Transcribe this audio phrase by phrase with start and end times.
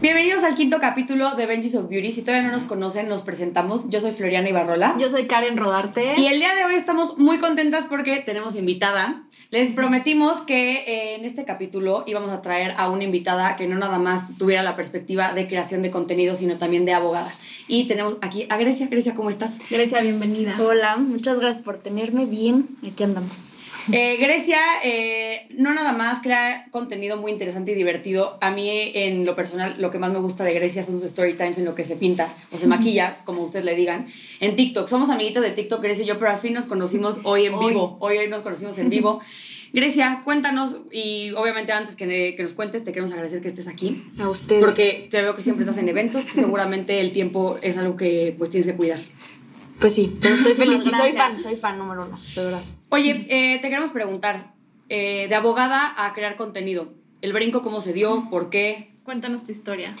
[0.00, 2.12] Bienvenidos al quinto capítulo de Benji's of Beauty.
[2.12, 3.90] Si todavía no nos conocen, nos presentamos.
[3.90, 4.94] Yo soy Floriana Ibarrola.
[4.96, 6.14] Yo soy Karen Rodarte.
[6.16, 9.24] Y el día de hoy estamos muy contentas porque tenemos invitada.
[9.50, 13.76] Les prometimos que eh, en este capítulo íbamos a traer a una invitada que no
[13.76, 17.32] nada más tuviera la perspectiva de creación de contenido, sino también de abogada.
[17.66, 18.86] Y tenemos aquí a Grecia.
[18.86, 19.58] Grecia, ¿cómo estás?
[19.68, 20.54] Grecia, bienvenida.
[20.60, 22.68] Hola, muchas gracias por tenerme bien.
[22.86, 23.57] Aquí andamos.
[23.90, 28.38] Eh, Grecia eh, no nada más crea contenido muy interesante y divertido.
[28.40, 31.34] A mí, en lo personal, lo que más me gusta de Grecia son sus story
[31.34, 34.06] times en lo que se pinta o se maquilla, como ustedes le digan,
[34.40, 34.88] en TikTok.
[34.88, 37.96] Somos amiguitos de TikTok, Grecia y yo, pero al fin nos conocimos hoy en vivo.
[38.00, 39.20] Hoy, hoy nos conocimos en vivo.
[39.72, 44.02] Grecia, cuéntanos y obviamente antes que, que, nos cuentes te queremos agradecer que estés aquí.
[44.18, 44.62] A ustedes.
[44.62, 48.50] Porque te veo que siempre estás en eventos, seguramente el tiempo es algo que pues
[48.50, 48.98] tienes que cuidar.
[49.78, 52.62] Pues sí, pero estoy feliz y soy fan, soy fan número uno, de verdad.
[52.88, 54.54] Oye, eh, te queremos preguntar,
[54.88, 58.28] eh, de abogada a crear contenido, ¿el brinco cómo se dio?
[58.28, 58.92] ¿Por qué?
[59.04, 59.94] Cuéntanos tu historia.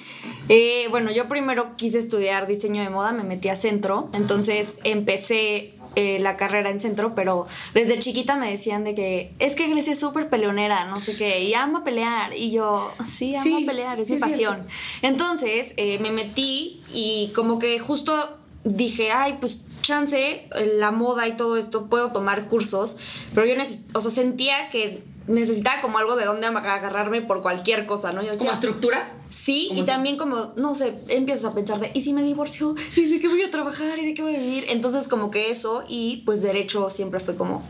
[0.48, 5.74] Eh, bueno, yo primero quise estudiar diseño de moda, me metí a centro, entonces empecé
[5.96, 9.98] la carrera en centro, pero desde chiquita me decían de que es que Grecia es
[9.98, 12.36] súper peleonera, no sé qué, y ama pelear.
[12.36, 14.64] Y yo, sí, amo pelear, es mi pasión.
[15.02, 21.56] Entonces me metí y como que justo dije, ay, pues chance, la moda y todo
[21.56, 22.98] esto, puedo tomar cursos,
[23.34, 23.54] pero yo
[23.94, 28.22] o sea, sentía que necesitaba como algo de donde agarrarme por cualquier cosa, ¿no?
[28.22, 29.12] Yo decía, ¿Como estructura?
[29.30, 32.74] Sí, y también como, no sé, empiezas a pensar de, ¿y si me divorcio?
[32.96, 33.98] ¿Y de qué voy a trabajar?
[33.98, 34.66] ¿Y de qué voy a vivir?
[34.68, 37.62] Entonces como que eso, y pues derecho siempre fue como,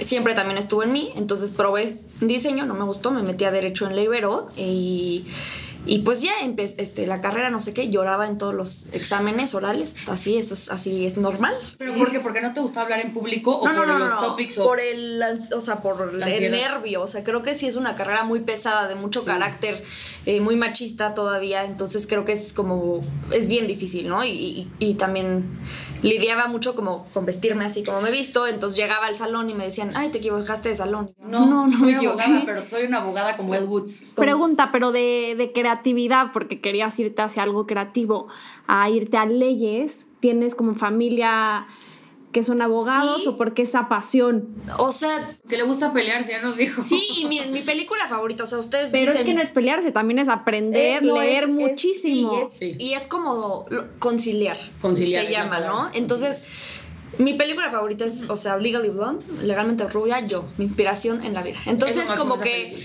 [0.00, 3.86] siempre también estuvo en mí, entonces probé diseño, no me gustó, me metí a derecho
[3.86, 5.24] en la Ibero y
[5.88, 9.54] y pues ya empecé este, la carrera, no sé qué, lloraba en todos los exámenes
[9.54, 11.54] orales, así, eso es, así es normal.
[11.78, 12.20] ¿Pero por qué?
[12.20, 14.58] ¿Porque no te gusta hablar en público o por los topics?
[14.58, 14.64] O...
[14.64, 15.22] Por el,
[15.54, 18.86] o sea, por el nervio, o sea, creo que sí es una carrera muy pesada,
[18.86, 19.82] de mucho carácter,
[20.26, 24.22] eh, muy machista todavía, entonces creo que es como, es bien difícil, ¿no?
[24.26, 25.48] Y, y, también
[26.02, 29.54] lidiaba mucho como con vestirme así como me he visto, entonces llegaba al salón y
[29.54, 31.14] me decían, ay, te equivocaste de salón.
[31.18, 34.02] No, no, no, soy abogada, pero soy una abogada como Ed Woods.
[34.14, 35.77] Pregunta, pero de, de creatividad,
[36.32, 38.28] porque querías irte hacia algo creativo,
[38.66, 41.66] a irte a leyes, tienes como familia
[42.32, 44.48] que son abogados o porque esa pasión.
[44.78, 46.82] O sea, que le gusta pelearse, ya nos dijo.
[46.82, 49.92] Sí, y miren, mi película favorita, o sea, ustedes Pero es que no es pelearse,
[49.92, 52.48] también es aprender, eh, leer muchísimo.
[52.60, 53.66] Y es como
[53.98, 54.58] conciliar.
[54.82, 55.24] Conciliar.
[55.24, 55.90] Se llama, ¿no?
[55.94, 56.42] Entonces,
[57.16, 61.42] mi película favorita es, o sea, Legally Blonde, legalmente rubia, yo, mi inspiración en la
[61.42, 61.56] vida.
[61.66, 62.78] Entonces, como que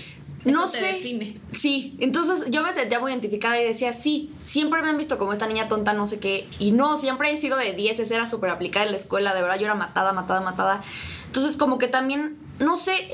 [0.44, 1.38] no sé.
[1.50, 5.32] Sí, entonces yo me sentía muy identificada y decía, sí, siempre me han visto como
[5.32, 6.48] esta niña tonta, no sé qué.
[6.58, 9.58] Y no, siempre he sido de 10, era súper aplicada en la escuela, de verdad
[9.58, 10.82] yo era matada, matada, matada.
[11.26, 13.08] Entonces como que también, no sé,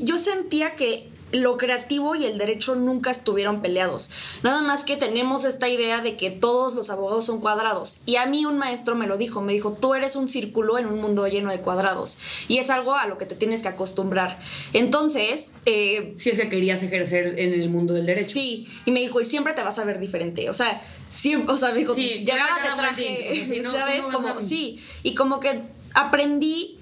[0.00, 4.10] yo sentía que lo creativo y el derecho nunca estuvieron peleados.
[4.42, 8.00] Nada más que tenemos esta idea de que todos los abogados son cuadrados.
[8.06, 10.86] Y a mí un maestro me lo dijo, me dijo, tú eres un círculo en
[10.86, 12.18] un mundo lleno de cuadrados.
[12.48, 14.38] Y es algo a lo que te tienes que acostumbrar.
[14.72, 15.52] Entonces...
[15.64, 18.30] Eh, si es que querías ejercer en el mundo del derecho.
[18.30, 20.50] Sí, y me dijo, y siempre te vas a ver diferente.
[20.50, 24.04] O sea, siempre, o sea, me dijo, sí, llegabas de traje, ¿sabes?
[24.04, 25.62] como, sí, y como que
[25.94, 26.78] aprendí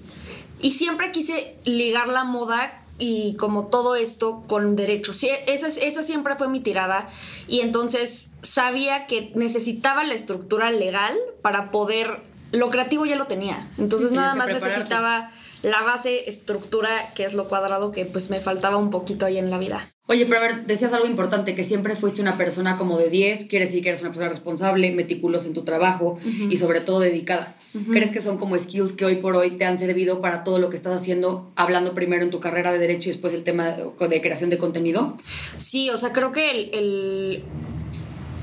[0.61, 5.23] y siempre quise ligar la moda y como todo esto con derechos.
[5.47, 7.09] Esa, esa siempre fue mi tirada
[7.47, 12.21] y entonces sabía que necesitaba la estructura legal para poder...
[12.51, 15.31] Lo creativo ya lo tenía, entonces nada más necesitaba
[15.63, 19.49] la base, estructura, que es lo cuadrado, que pues me faltaba un poquito ahí en
[19.49, 19.79] la vida.
[20.07, 23.45] Oye, pero a ver, decías algo importante, que siempre fuiste una persona como de 10,
[23.45, 27.55] quiere decir que eres una persona responsable, meticulosa en tu trabajo y sobre todo dedicada.
[27.89, 30.69] ¿Crees que son como skills que hoy por hoy te han servido para todo lo
[30.69, 34.21] que estás haciendo, hablando primero en tu carrera de derecho y después el tema de,
[34.21, 35.15] creación de contenido?
[35.57, 37.43] Sí, o sea, creo que el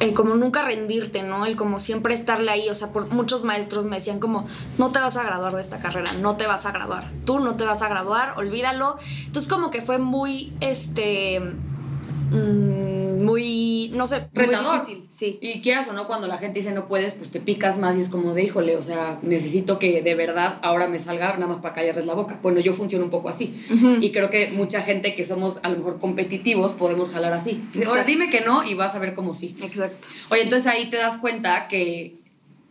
[0.01, 1.47] el como nunca rendirte, ¿no?
[1.47, 4.47] El como siempre estarle ahí, o sea, por muchos maestros me decían como,
[4.79, 7.57] no te vas a graduar de esta carrera, no te vas a graduar, tú no
[7.57, 8.97] te vas a graduar, olvídalo.
[9.27, 12.98] Entonces como que fue muy, este, mm,
[13.39, 14.79] muy, no sé, retador.
[14.79, 15.39] Muy difícil, sí.
[15.41, 18.01] Y quieras o no, cuando la gente dice no puedes, pues te picas más y
[18.01, 21.59] es como de, híjole, o sea, necesito que de verdad ahora me salga nada más
[21.59, 22.39] para callarles la boca.
[22.43, 23.55] Bueno, yo funciono un poco así.
[24.01, 27.63] Y creo que mucha gente que somos a lo mejor competitivos podemos jalar así.
[27.87, 29.55] Ahora dime que no y vas a ver cómo sí.
[29.63, 30.09] Exacto.
[30.31, 32.17] Oye, entonces ahí te das cuenta que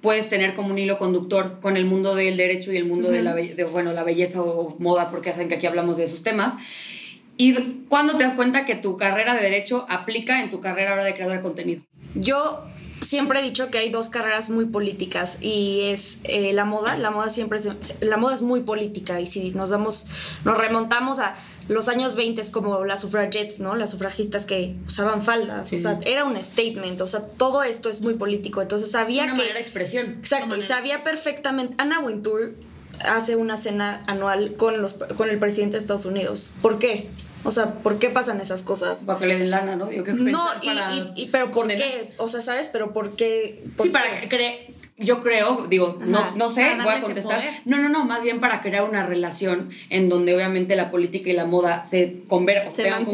[0.02, 3.24] puedes tener como un hilo conductor con el mundo del derecho y el mundo de,
[3.24, 3.36] la
[3.72, 6.54] bueno, la belleza o moda, porque hacen que aquí hablamos de esos temas.
[7.38, 7.54] ¿Y
[7.88, 11.14] cuándo te das cuenta que tu carrera de derecho aplica en tu carrera ahora de
[11.14, 11.82] creador de contenido?
[12.16, 12.66] Yo
[13.00, 16.98] siempre he dicho que hay dos carreras muy políticas y es eh, la moda.
[16.98, 20.08] La moda siempre es, la moda es muy política y si nos damos,
[20.46, 21.36] nos remontamos a
[21.68, 23.76] los años 20 es como las suffragettes, ¿no?
[23.76, 28.02] Las sufragistas que usaban faldas, o sea, era un statement, o sea, todo esto es
[28.02, 29.40] muy político, entonces sabía una que...
[29.40, 30.16] Manera de expresión.
[30.20, 31.76] Exacto, y sabía perfectamente...
[31.78, 32.56] Anna Wintour
[33.06, 36.52] hace una cena anual con, los, con el presidente de Estados Unidos.
[36.62, 37.10] ¿Por qué?
[37.44, 39.06] O sea, ¿por qué pasan esas cosas?
[39.06, 39.86] Para que le den lana, ¿no?
[39.86, 40.48] no,
[41.16, 42.14] y, pero ¿por qué?
[42.18, 42.70] O sea, ¿sabes?
[42.72, 43.64] Pero ¿por qué?
[43.82, 44.28] sí, para que
[45.00, 47.44] yo creo, digo, no, no sé, voy a contestar.
[47.66, 51.34] No, no, no, más bien para crear una relación en donde obviamente la política y
[51.34, 53.06] la moda se convergen, se tengan,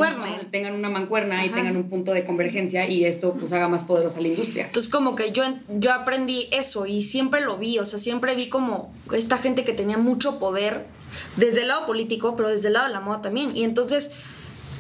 [0.50, 4.22] tengan una mancuerna y tengan un punto de convergencia y esto pues haga más poderosa
[4.22, 4.68] la industria.
[4.68, 8.48] Entonces como que yo, yo aprendí eso y siempre lo vi, o sea, siempre vi
[8.48, 10.86] como esta gente que tenía mucho poder
[11.36, 13.56] desde el lado político, pero desde el lado de la moda también.
[13.56, 14.12] Y entonces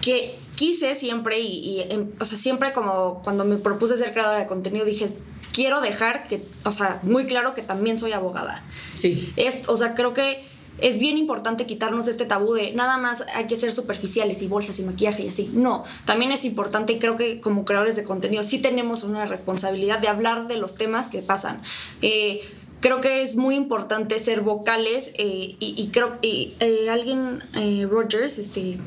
[0.01, 4.47] que quise siempre y, em, o sea, siempre como cuando me propuse ser creadora de
[4.47, 5.09] contenido dije,
[5.53, 8.63] quiero dejar que, o sea, muy claro que también soy abogada.
[8.95, 9.31] Sí.
[9.37, 10.43] Es, o sea, creo que
[10.79, 14.79] es bien importante quitarnos este tabú de nada más hay que ser superficiales y bolsas
[14.79, 15.49] y maquillaje y así.
[15.53, 19.99] No, también es importante y creo que como creadores de contenido sí tenemos una responsabilidad
[19.99, 21.61] de hablar de los temas que pasan.
[22.01, 22.41] Eh,
[22.83, 27.41] creo que es muy importante ser vocales eh, y, creo que eh, alguien,
[27.89, 28.77] Rogers, este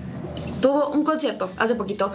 [0.60, 2.12] tuvo un concierto hace poquito.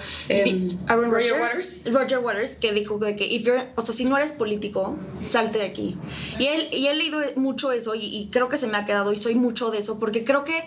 [0.88, 1.82] Aaron Roger Waters.
[1.92, 5.66] Roger Waters, que dijo de que, if o sea, si no eres político, salte de
[5.66, 5.98] aquí.
[6.40, 9.12] Y él, y he leído mucho eso y, y creo que se me ha quedado
[9.12, 10.64] y soy mucho de eso porque creo que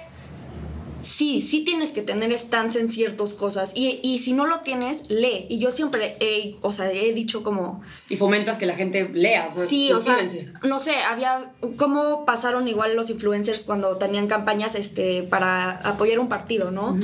[1.05, 3.73] sí, sí tienes que tener stance en ciertas cosas.
[3.77, 5.47] Y, y, si no lo tienes, lee.
[5.49, 7.83] Y yo siempre he, o sea, he dicho como...
[8.09, 9.51] Y fomentas que la gente lea.
[9.53, 10.17] sí, o sea,
[10.63, 11.53] no sé, había...
[11.77, 16.99] ¿Cómo pasaron igual los influencers cuando tenían campañas este, para apoyar un partido, no?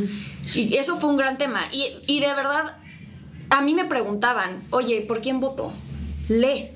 [0.55, 1.63] Y eso fue un gran tema.
[1.73, 2.77] Y, y de verdad,
[3.51, 5.73] a mí me preguntaban, oye, ¿por quién voto?
[6.29, 6.71] Lee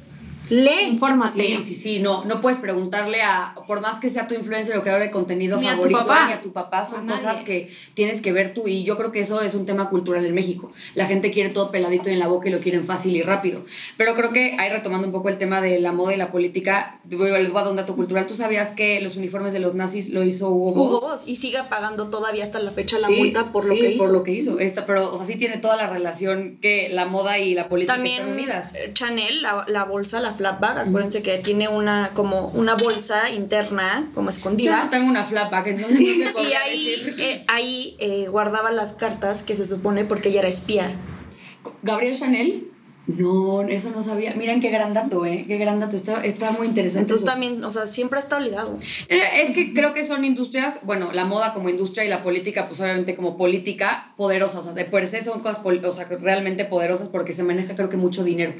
[0.50, 1.34] Lee, infórmate.
[1.34, 4.82] Sí, sí, sí, no, no puedes preguntarle a, por más que sea tu influencer o
[4.82, 6.26] creador de contenido favorito, a papá.
[6.26, 9.20] ni a tu papá, son cosas que tienes que ver tú y yo creo que
[9.20, 10.70] eso es un tema cultural en México.
[10.94, 13.64] La gente quiere todo peladito en la boca y lo quieren fácil y rápido.
[13.96, 17.00] Pero creo que ahí retomando un poco el tema de la moda y la política,
[17.08, 18.26] les voy a dar un dato cultural.
[18.26, 20.88] ¿Tú sabías que los uniformes de los nazis lo hizo Hugo Boss?
[20.88, 24.04] Hugo Boss y sigue pagando todavía hasta la fecha la multa por lo que hizo.
[24.04, 24.58] por lo que hizo.
[24.58, 28.02] Esta, pero, o sea, sí tiene toda la relación que la moda y la política
[28.02, 28.74] están unidas.
[28.92, 34.28] Chanel, la, la bolsa, la flapback, acuérdense que tiene una como una bolsa interna como
[34.28, 34.78] escondida.
[34.78, 39.42] Yo no tengo una flapback, entonces no Y ahí, eh, ahí eh, guardaba las cartas
[39.42, 40.92] que se supone porque ella era espía.
[41.82, 42.73] Gabriel Chanel
[43.06, 44.34] no, eso no sabía.
[44.34, 45.44] Miren qué gran dato, ¿eh?
[45.46, 45.96] Qué gran dato.
[45.96, 47.02] Está, está muy interesante.
[47.02, 48.78] Entonces también, o sea, siempre está ligado.
[49.08, 52.66] Eh, es que creo que son industrias, bueno, la moda como industria y la política,
[52.66, 54.60] pues obviamente como política poderosa.
[54.60, 57.90] O sea, de por sí son cosas o sea, realmente poderosas porque se maneja creo
[57.90, 58.54] que mucho dinero.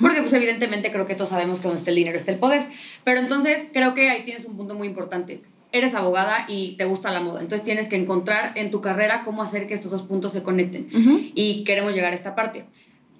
[0.00, 2.64] Porque pues evidentemente creo que todos sabemos que donde está el dinero está el poder.
[3.04, 7.10] Pero entonces creo que ahí tienes un punto muy importante eres abogada y te gusta
[7.10, 7.40] la moda.
[7.40, 10.88] Entonces tienes que encontrar en tu carrera cómo hacer que estos dos puntos se conecten.
[11.34, 12.64] Y queremos llegar a esta parte.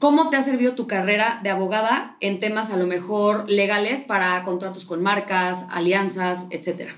[0.05, 4.45] ¿Cómo te ha servido tu carrera de abogada en temas a lo mejor legales para
[4.45, 6.93] contratos con marcas, alianzas, etcétera?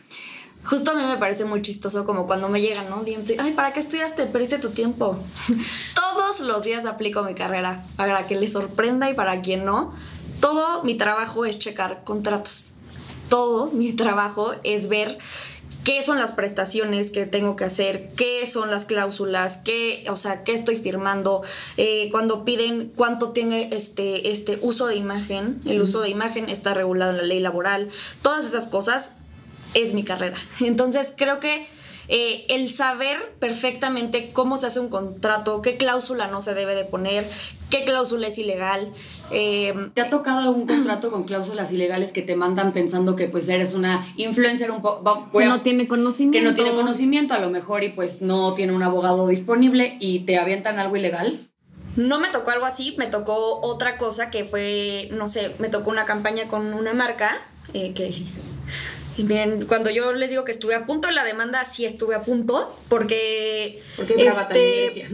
[0.64, 3.04] Justo a mí me parece muy chistoso como cuando me llegan, ¿no?
[3.38, 4.26] ay, ¿para qué estudiaste?
[4.26, 5.16] Perdiste tu tiempo.
[5.94, 9.94] Todos los días aplico mi carrera para que les sorprenda y para quien no.
[10.40, 12.72] Todo mi trabajo es checar contratos.
[13.28, 15.16] Todo mi trabajo es ver
[15.86, 20.42] qué son las prestaciones que tengo que hacer, qué son las cláusulas, qué, o sea,
[20.42, 21.42] qué estoy firmando,
[21.76, 26.74] eh, cuando piden cuánto tiene este, este uso de imagen, el uso de imagen está
[26.74, 27.88] regulado en la ley laboral,
[28.20, 29.12] todas esas cosas
[29.74, 30.36] es mi carrera.
[30.60, 31.68] Entonces creo que
[32.08, 36.84] eh, el saber perfectamente cómo se hace un contrato, qué cláusula no se debe de
[36.84, 37.28] poner,
[37.70, 38.90] qué cláusula es ilegal.
[39.30, 43.48] Eh, ¿Te ha tocado algún contrato con cláusulas ilegales que te mandan pensando que pues
[43.48, 45.30] eres una influencer un poco...
[45.36, 46.38] Que no tiene conocimiento.
[46.38, 50.20] Que no tiene conocimiento a lo mejor y pues no tiene un abogado disponible y
[50.20, 51.36] te avientan algo ilegal?
[51.96, 55.90] No me tocó algo así, me tocó otra cosa que fue, no sé, me tocó
[55.90, 57.38] una campaña con una marca
[57.72, 58.12] eh, que
[59.18, 62.20] Bien, cuando yo les digo que estuve a punto de la demanda, sí estuve a
[62.20, 63.82] punto, porque...
[63.96, 65.08] Porque este,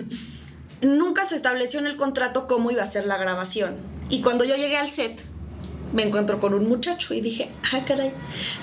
[0.80, 3.76] nunca se estableció en el contrato cómo iba a ser la grabación.
[4.08, 5.22] Y cuando yo llegué al set,
[5.92, 8.12] me encuentro con un muchacho y dije, ah, caray,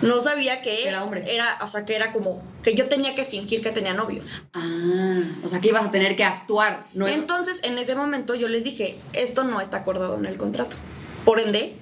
[0.02, 1.24] no sabía que era hombre.
[1.28, 4.24] Era, o sea, que era como que yo tenía que fingir que tenía novio.
[4.54, 6.84] Ah, o sea, que ibas a tener que actuar.
[6.94, 10.76] No Entonces, en ese momento yo les dije, esto no está acordado en el contrato.
[11.24, 11.78] Por ende,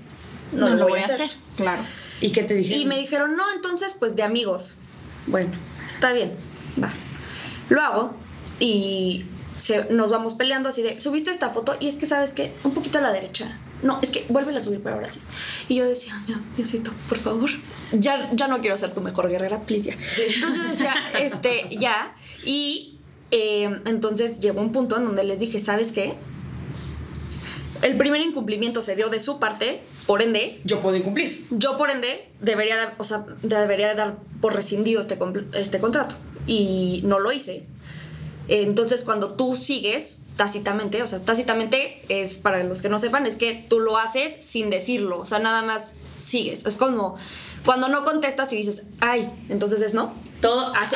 [0.51, 1.29] no, lo, voy, a hacer.
[1.55, 1.81] Claro.
[2.21, 2.81] ¿Y qué te dijeron?
[2.81, 4.75] Y me dijeron, no, entonces, pues de amigos.
[5.27, 5.51] Bueno,
[5.85, 6.35] está bien,
[6.81, 6.91] va.
[7.69, 8.15] Lo hago
[8.59, 9.25] y
[9.89, 12.53] nos vamos peleando así de, subiste esta foto y es que, ¿sabes qué?
[12.63, 15.19] Un poquito a la derecha no, es que vuélvela a subir, pero ahora sí.
[15.67, 16.13] Y yo decía,
[16.55, 17.49] Diosito, por favor,
[17.91, 19.97] ya, ya no quiero ser tu mejor guerrera, please ya.
[20.35, 22.15] Entonces decía, este, ya.
[22.43, 22.97] Y
[23.31, 26.15] em, entonces llegó un punto en donde les dije, ¿sabes qué?
[27.81, 30.61] El primer incumplimiento se dio de su parte, por ende.
[30.63, 31.45] Yo puedo incumplir.
[31.51, 35.17] Yo, por ende, debería, o sea, debería dar por rescindido este,
[35.53, 36.15] este contrato.
[36.45, 37.65] Y no lo hice.
[38.47, 43.35] Entonces, cuando tú sigues, tácitamente, o sea, tácitamente es, para los que no sepan, es
[43.35, 46.65] que tú lo haces sin decirlo, o sea, nada más sigues.
[46.65, 47.17] Es como
[47.67, 50.13] cuando no contestas y dices, ay, entonces es no.
[50.39, 50.95] Todo así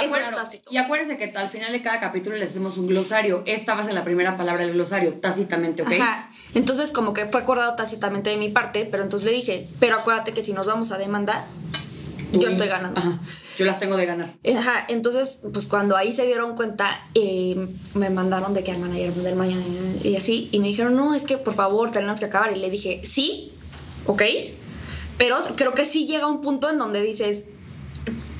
[0.69, 3.43] Y acuérdense que al final de cada capítulo le hacemos un glosario.
[3.45, 5.91] Esta va a ser la primera palabra del glosario, tácitamente, ¿ok?
[5.99, 6.29] Ajá.
[6.53, 10.31] Entonces, como que fue acordado tácitamente de mi parte, pero entonces le dije, pero acuérdate
[10.31, 11.43] que si nos vamos a demandar,
[12.31, 13.01] yo estoy ganando.
[13.01, 13.19] Ajá.
[13.57, 14.33] Yo las tengo de ganar.
[14.57, 19.13] Ajá, entonces, pues cuando ahí se dieron cuenta, eh, me mandaron de que al manager
[19.13, 19.61] del mañana
[20.03, 22.55] y así, y me dijeron, no, es que por favor tenemos que acabar.
[22.55, 23.51] Y le dije, sí,
[24.05, 24.23] ok,
[25.21, 27.45] pero creo que sí llega un punto en donde dices,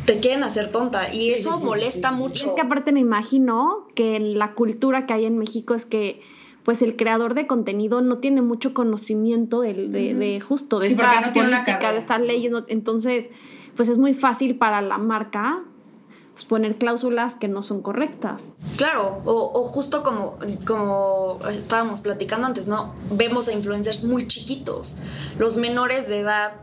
[0.08, 1.14] te quieren hacer tonta.
[1.14, 2.48] Y eso molesta mucho.
[2.48, 6.22] Es que aparte me imagino que la cultura que hay en México es que
[6.64, 11.34] pues el creador de contenido no tiene mucho conocimiento de, de, justo de esta no
[11.34, 13.30] política, de esta ley, entonces
[13.76, 15.64] pues es muy fácil para la marca
[16.34, 18.54] pues, poner cláusulas que no son correctas.
[18.78, 22.94] Claro, o, justo como, como estábamos platicando antes, ¿no?
[23.12, 24.98] Vemos a influencers muy chiquitos,
[25.38, 26.54] los menores de edad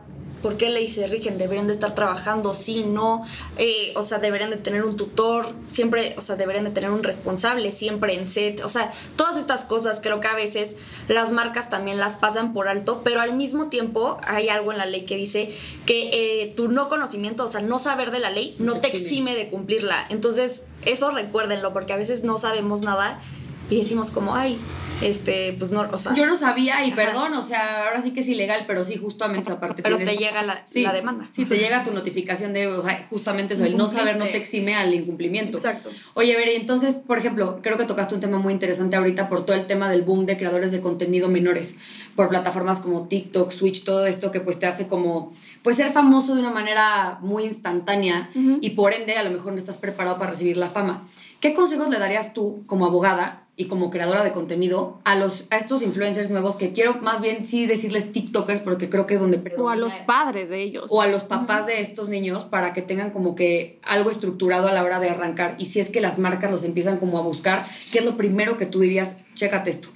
[0.43, 1.39] ¿Por qué ley se rigen?
[1.39, 2.55] ¿Deberían de estar trabajando?
[2.55, 3.25] Sí, no.
[3.57, 7.03] Eh, o sea, deberían de tener un tutor, siempre, o sea, deberían de tener un
[7.03, 8.61] responsable siempre en set.
[8.65, 10.77] O sea, todas estas cosas creo que a veces
[11.09, 14.87] las marcas también las pasan por alto, pero al mismo tiempo hay algo en la
[14.87, 15.51] ley que dice
[15.87, 19.35] que eh, tu no conocimiento, o sea, no saber de la ley, no te exime
[19.35, 20.07] de cumplirla.
[20.09, 23.21] Entonces, eso recuérdenlo, porque a veces no sabemos nada
[23.71, 24.59] y decimos como, ay,
[25.01, 26.15] este, pues no, o sea.
[26.15, 29.51] Yo no sabía y perdón, o sea, ahora sí que es ilegal, pero sí, justamente
[29.51, 29.83] esa parte.
[29.83, 31.27] Pero te llega la, la, demanda.
[31.31, 34.37] Sí, te llega tu notificación de, o sea, justamente eso, el no saber no te
[34.37, 35.57] exime al incumplimiento.
[35.57, 35.91] Exacto.
[36.15, 39.55] Oye, ver, entonces, por ejemplo, creo que tocaste un tema muy interesante ahorita por todo
[39.55, 41.79] el tema del boom de creadores de contenido menores,
[42.17, 45.33] por plataformas como TikTok, Switch, todo esto que pues te hace como,
[45.63, 49.59] pues ser famoso de una manera muy instantánea y por ende a lo mejor no
[49.59, 51.07] estás preparado para recibir la fama.
[51.41, 55.57] ¿Qué consejos le darías tú como abogada y como creadora de contenido a, los, a
[55.57, 59.43] estos influencers nuevos que quiero más bien sí decirles TikTokers porque creo que es donde
[59.59, 60.87] O a los padres de ellos.
[60.91, 64.73] O a los papás de estos niños para que tengan como que algo estructurado a
[64.73, 65.57] la hora de arrancar.
[65.59, 68.57] Y si es que las marcas los empiezan como a buscar, ¿qué es lo primero
[68.59, 69.17] que tú dirías?
[69.35, 69.89] Chécate esto.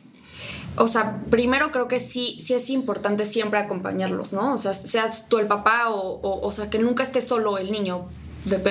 [0.76, 4.54] O sea, primero creo que sí, sí es importante siempre acompañarlos, ¿no?
[4.54, 7.71] O sea, seas tú el papá o, o, o sea, que nunca esté solo el
[7.71, 8.09] niño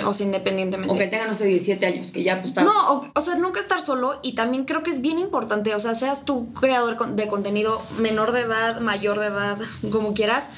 [0.05, 0.93] o sea, independientemente.
[0.93, 3.79] O que tengan, no sé, 17 años, que ya pues No, o, sea, nunca estar
[3.81, 7.81] solo y también creo que es bien importante, o sea, seas tú creador de contenido
[7.99, 9.57] menor de edad, mayor de edad,
[9.91, 10.49] como quieras,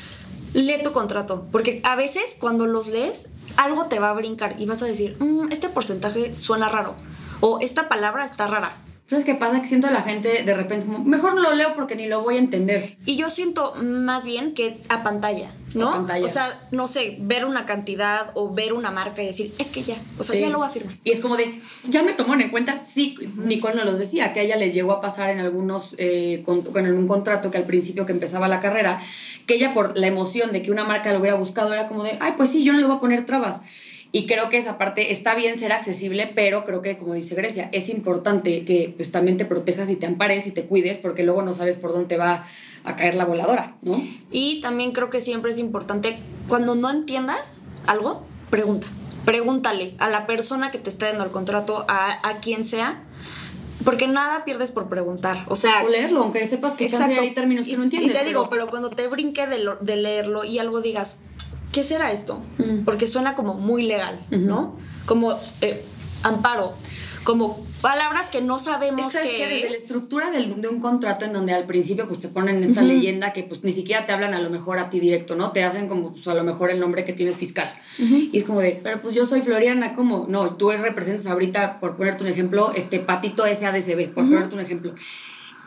[0.54, 4.66] lee tu contrato, porque a veces cuando los lees, algo te va a brincar y
[4.66, 6.96] vas a decir, mm, este porcentaje suena raro,
[7.40, 8.76] o esta palabra está rara.
[9.14, 9.62] ¿Sabes qué pasa?
[9.62, 12.24] Que siento a la gente de repente como, mejor no lo leo porque ni lo
[12.24, 12.98] voy a entender.
[13.06, 16.04] Y yo siento más bien que a pantalla, ¿no?
[16.24, 19.84] O sea, no sé, ver una cantidad o ver una marca y decir, es que
[19.84, 20.96] ya, o sea, ya lo va a firmar.
[21.04, 24.40] Y es como de, ya me tomó en cuenta, sí, Nicole nos los decía, que
[24.40, 27.66] a ella le llegó a pasar en algunos, eh, con, en un contrato que al
[27.66, 29.00] principio que empezaba la carrera,
[29.46, 32.18] que ella por la emoción de que una marca lo hubiera buscado era como de,
[32.20, 33.62] ay, pues sí, yo no le voy a poner trabas.
[34.16, 37.70] Y creo que esa parte está bien ser accesible, pero creo que, como dice Grecia,
[37.72, 41.42] es importante que pues, también te protejas y te ampares y te cuides, porque luego
[41.42, 42.46] no sabes por dónde va
[42.84, 44.00] a caer la voladora, ¿no?
[44.30, 48.86] Y también creo que siempre es importante, cuando no entiendas algo, pregunta.
[49.26, 53.02] Pregúntale a la persona que te está dando el contrato, a, a quien sea,
[53.84, 55.44] porque nada pierdes por preguntar.
[55.48, 55.84] O sea.
[55.84, 58.12] O leerlo, aunque sepas que hay términos que no entiendes.
[58.12, 61.20] Y te digo, pero cuando te brinque de, de leerlo y algo digas,
[61.74, 62.42] ¿qué será esto?
[62.58, 62.86] Mm.
[62.86, 64.78] Porque suena como muy legal, ¿no?
[65.06, 65.84] Como eh,
[66.24, 66.74] amparo,
[67.26, 71.26] como palabras que no sabemos es que, que desde la estructura del, de un contrato
[71.26, 74.34] en donde al principio pues te ponen esta leyenda que pues ni siquiera te hablan
[74.34, 75.52] a lo mejor a ti directo, ¿no?
[75.52, 77.74] Te hacen como pues, a lo mejor el nombre que tienes fiscal.
[77.98, 80.26] Y es como de, pero pues yo soy Floriana, ¿cómo?
[80.30, 84.96] No, tú representas ahorita, por ponerte un ejemplo, este Patito SADCB, por ponerte un ejemplo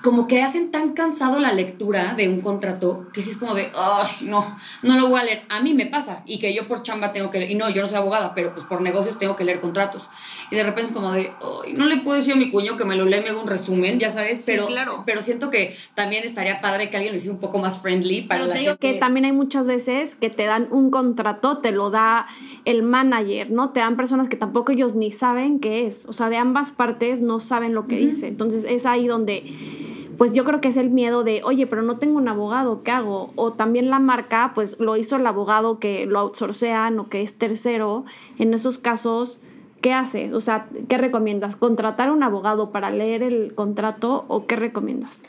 [0.06, 3.72] como que hacen tan cansado la lectura de un contrato que si es como de,
[3.75, 5.42] ay, no, no lo voy a leer.
[5.48, 7.82] A mí me pasa y que yo por chamba tengo que leer, y no, yo
[7.82, 10.08] no soy abogada, pero pues por negocios tengo que leer contratos.
[10.52, 11.32] Y de repente es como de,
[11.64, 13.40] ay, no le puedo decir a mi cuño que me lo lea y me haga
[13.40, 15.02] un resumen, ya sabes, pero, claro.
[15.04, 18.42] pero siento que también estaría padre que alguien lo hiciera un poco más friendly para
[18.42, 21.90] pero la digo que también hay muchas veces que te dan un contrato, te lo
[21.90, 22.28] da
[22.64, 23.70] el manager, ¿no?
[23.70, 26.06] Te dan personas que tampoco ellos ni saben qué es.
[26.06, 28.28] O sea, de ambas partes no saben lo que dice.
[28.28, 29.42] Entonces es ahí donde
[30.18, 32.90] pues yo creo que es el miedo de, oye, pero no tengo un abogado, ¿qué
[32.90, 33.32] hago?
[33.37, 37.35] O también la marca, pues lo hizo el abogado que lo outsourcean o que es
[37.38, 38.04] tercero.
[38.38, 39.40] En esos casos,
[39.80, 40.32] ¿qué haces?
[40.32, 41.56] O sea, ¿qué recomiendas?
[41.56, 45.23] ¿Contratar a un abogado para leer el contrato o qué recomiendas?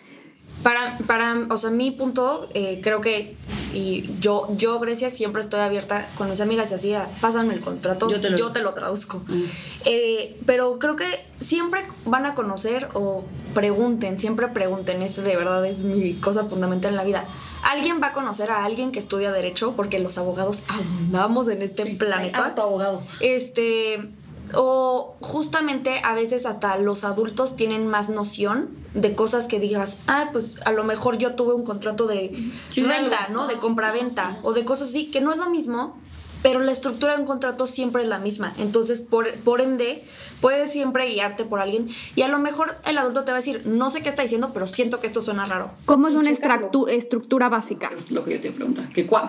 [0.67, 3.37] Para, para, o sea, mi punto, eh, creo que,
[3.73, 8.09] y yo, yo, Grecia, siempre estoy abierta con mis amigas y así, pásame el contrato,
[8.09, 9.23] yo te lo, yo te lo traduzco.
[9.27, 9.43] Mm.
[9.85, 11.05] Eh, pero creo que
[11.39, 16.91] siempre van a conocer o pregunten, siempre pregunten, esto de verdad es mi cosa fundamental
[16.91, 17.23] en la vida.
[17.63, 21.85] Alguien va a conocer a alguien que estudia Derecho, porque los abogados abundamos en este
[21.95, 22.45] planeta.
[22.45, 23.01] Hay abogado.
[23.21, 24.11] Este
[24.53, 30.29] o justamente a veces hasta los adultos tienen más noción de cosas que digas, ah,
[30.31, 32.31] pues a lo mejor yo tuve un contrato de
[32.75, 33.47] renta, ¿no?
[33.47, 35.97] De compra-venta o de cosas así, que no es lo mismo,
[36.41, 38.53] pero la estructura de un contrato siempre es la misma.
[38.57, 40.03] Entonces, por, por ende,
[40.41, 43.63] puedes siempre guiarte por alguien y a lo mejor el adulto te va a decir,
[43.65, 45.71] no sé qué está diciendo, pero siento que esto suena raro.
[45.85, 47.91] ¿Cómo es una estructura básica?
[48.09, 48.81] Lo que yo te pregunto.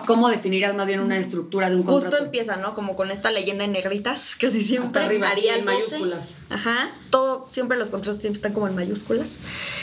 [0.05, 2.15] ¿Cómo definirías más bien una estructura de un contrato?
[2.15, 2.73] Justo empieza, ¿no?
[2.73, 5.03] Como con esta leyenda en negritas, casi siempre.
[5.03, 6.43] arriba, en mayúsculas.
[6.49, 6.91] Ajá.
[7.09, 9.39] Todo, siempre los contratos siempre están como en mayúsculas.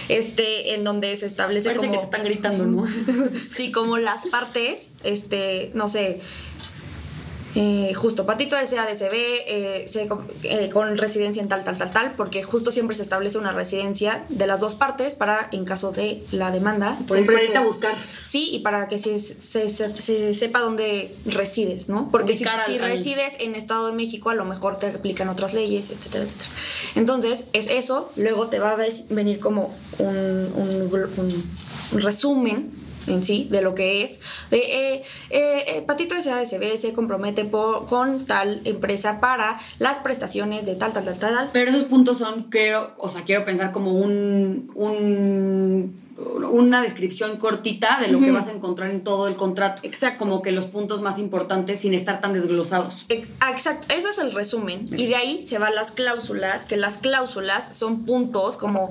[0.08, 1.98] Este, en donde se establece Parece como...
[1.98, 2.86] que están gritando, ¿no?
[3.50, 6.20] sí, como las partes, este, no sé
[7.58, 9.86] eh, justo patito SADCB eh,
[10.42, 14.26] eh, con residencia en tal, tal, tal, tal, porque justo siempre se establece una residencia
[14.28, 17.94] de las dos partes para, en caso de la demanda, Por siempre se, buscar.
[18.24, 22.10] Sí, y para que se, se, sepa dónde resides, ¿no?
[22.10, 25.88] Porque si, si resides en Estado de México, a lo mejor te aplican otras leyes,
[25.88, 26.50] etcétera, etcétera.
[26.94, 28.76] Entonces, es eso, luego te va a
[29.08, 30.52] venir como un,
[31.92, 32.75] un resumen
[33.06, 34.20] en sí, de lo que es.
[34.50, 40.74] Eh, eh, eh, Patito SASB se compromete por, con tal empresa para las prestaciones de
[40.76, 41.50] tal, tal, tal, tal.
[41.52, 46.06] Pero esos puntos son, quiero, o sea, quiero pensar como un, un
[46.50, 49.82] una descripción cortita de lo que vas a encontrar en todo el contrato.
[49.84, 50.18] Exacto.
[50.18, 53.06] Como que los puntos más importantes sin estar tan desglosados.
[53.40, 54.88] Ah, exacto, ese es el resumen.
[54.96, 58.90] Y de ahí se van las cláusulas, que las cláusulas son puntos como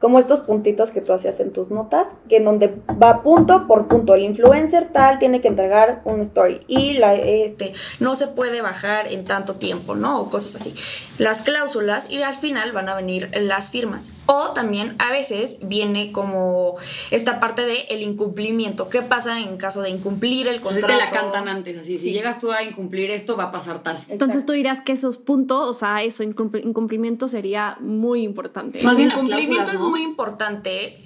[0.00, 3.86] como estos puntitos que tú hacías en tus notas, que en donde va punto por
[3.86, 4.14] punto.
[4.14, 9.12] El influencer tal tiene que entregar un story y la, este, no se puede bajar
[9.12, 10.22] en tanto tiempo, ¿no?
[10.22, 10.74] O cosas así.
[11.22, 14.12] Las cláusulas y al final van a venir las firmas.
[14.24, 16.76] O también a veces viene como
[17.10, 18.88] esta parte de el incumplimiento.
[18.88, 20.86] ¿Qué pasa en caso de incumplir el contrato?
[20.86, 21.98] te la cantan antes, así.
[21.98, 23.98] Si llegas tú a incumplir esto, va a pasar tal.
[24.08, 28.82] Entonces tú dirás que esos puntos, o sea, eso, incumplimiento sería muy importante.
[28.82, 31.02] Más bien, incumplimiento es muy importante.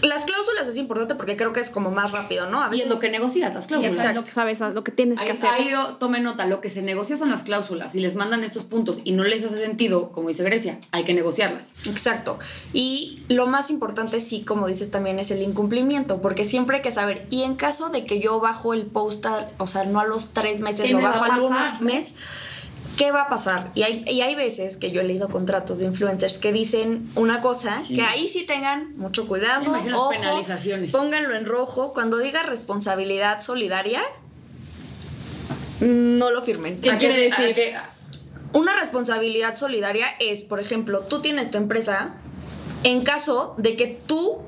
[0.00, 2.62] Las cláusulas es importante porque creo que es como más rápido, ¿no?
[2.62, 2.86] A veces...
[2.86, 4.06] Y es lo que negocias, las cláusulas.
[4.06, 5.50] Es lo que sabes, lo que tienes que hacer.
[5.50, 7.92] Ahí tome nota, lo que se negocia son las cláusulas.
[7.92, 11.12] Si les mandan estos puntos y no les hace sentido, como dice Grecia, hay que
[11.12, 11.74] negociarlas.
[11.86, 12.38] Exacto.
[12.72, 16.90] Y lo más importante, sí, como dices también, es el incumplimiento, porque siempre hay que
[16.90, 19.26] saber, y en caso de que yo bajo el post,
[19.58, 22.14] o sea, no a los tres meses, lo bajo al mes
[22.96, 23.70] ¿qué va a pasar?
[23.74, 27.40] Y hay, y hay veces que yo he leído contratos de influencers que dicen una
[27.40, 30.92] cosa, que ahí sí tengan mucho cuidado, ojo, penalizaciones.
[30.92, 34.02] pónganlo en rojo, cuando diga responsabilidad solidaria,
[35.80, 36.80] no lo firmen.
[36.80, 37.54] ¿Qué quiere decir?
[38.52, 42.14] Una responsabilidad solidaria es, por ejemplo, tú tienes tu empresa,
[42.84, 44.40] en caso de que tú,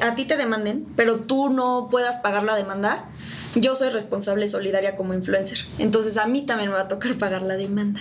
[0.00, 3.04] a ti te demanden, pero tú no puedas pagar la demanda,
[3.54, 5.58] yo soy responsable solidaria como influencer.
[5.78, 8.00] Entonces a mí también me va a tocar pagar la demanda.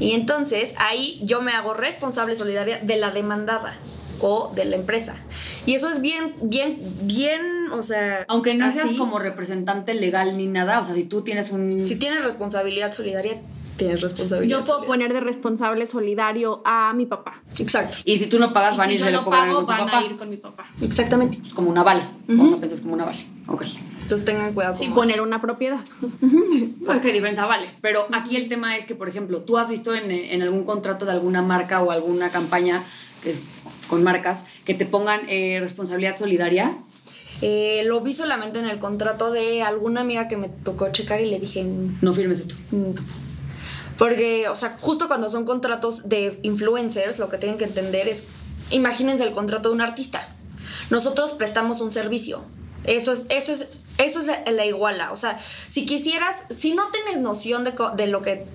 [0.00, 3.74] Y entonces ahí yo me hago responsable solidaria de la demandada
[4.20, 5.14] o de la empresa.
[5.66, 8.24] Y eso es bien, bien, bien, o sea...
[8.28, 11.84] Aunque no seas como representante legal ni nada, o sea, si tú tienes un...
[11.84, 13.40] Si tienes responsabilidad solidaria,
[13.76, 14.58] tienes responsabilidad.
[14.58, 17.42] Yo puedo poner de responsable solidario a mi papá.
[17.58, 17.98] Exacto.
[18.04, 20.36] Y si tú no pagas, van a ir lo pago, van a ir con mi
[20.36, 20.66] papá.
[20.80, 21.38] Exactamente.
[21.44, 22.02] Es como una vale.
[22.28, 23.26] Vamos a pensar como una vale.
[23.46, 23.64] Ok.
[24.02, 25.80] Entonces tengan cuidado con poner una propiedad.
[26.86, 27.74] pues que diferencia vales.
[27.80, 31.04] Pero aquí el tema es que, por ejemplo, tú has visto en, en algún contrato
[31.06, 32.82] de alguna marca o alguna campaña
[33.88, 36.76] con marcas que te pongan eh, responsabilidad solidaria.
[37.40, 41.26] Eh, lo vi solamente en el contrato de alguna amiga que me tocó checar y
[41.26, 41.64] le dije...
[42.00, 42.54] No firmes esto.
[43.98, 48.24] Porque, o sea, justo cuando son contratos de influencers, lo que tienen que entender es,
[48.70, 50.28] imagínense el contrato de un artista.
[50.90, 52.42] Nosotros prestamos un servicio.
[52.84, 55.12] Eso es, eso es, eso es la iguala.
[55.12, 58.46] O sea, si quisieras, si no tienes noción de, de lo que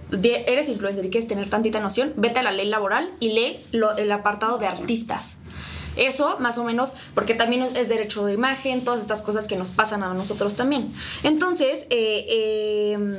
[0.47, 4.11] eres influencer y quieres tener tantita noción, vete a la ley laboral y lee el
[4.11, 5.37] apartado de artistas.
[5.95, 9.71] Eso, más o menos, porque también es derecho de imagen, todas estas cosas que nos
[9.71, 10.93] pasan a nosotros también.
[11.23, 13.15] Entonces, eh, em,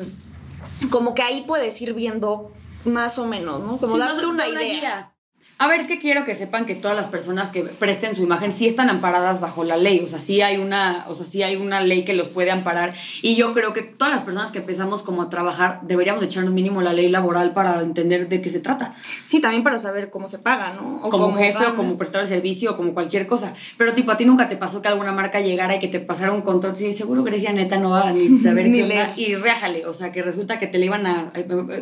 [0.90, 2.52] como que ahí puedes ir viendo
[2.84, 3.78] más o menos, ¿no?
[3.78, 5.14] Como darte una, idea.
[5.60, 8.52] A ver, es que quiero que sepan que todas las personas que presten su imagen
[8.52, 11.56] sí están amparadas bajo la ley, o sea, sí hay una, o sea, sí hay
[11.56, 15.02] una ley que los puede amparar y yo creo que todas las personas que empezamos
[15.02, 18.94] como a trabajar deberíamos echarnos mínimo la ley laboral para entender de qué se trata.
[19.24, 21.00] Sí, también para saber cómo se paga, ¿no?
[21.02, 23.52] O como jefe o como prestador de servicio o como cualquier cosa.
[23.76, 26.30] Pero tipo, a ti nunca te pasó que alguna marca llegara y que te pasara
[26.30, 29.86] un control, sí, seguro Grecia neta no va a ni saber ni qué y réjale,
[29.86, 31.32] o sea, que resulta que te le iban a,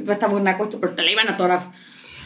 [0.08, 1.60] está muy naco pero te la iban a atorar.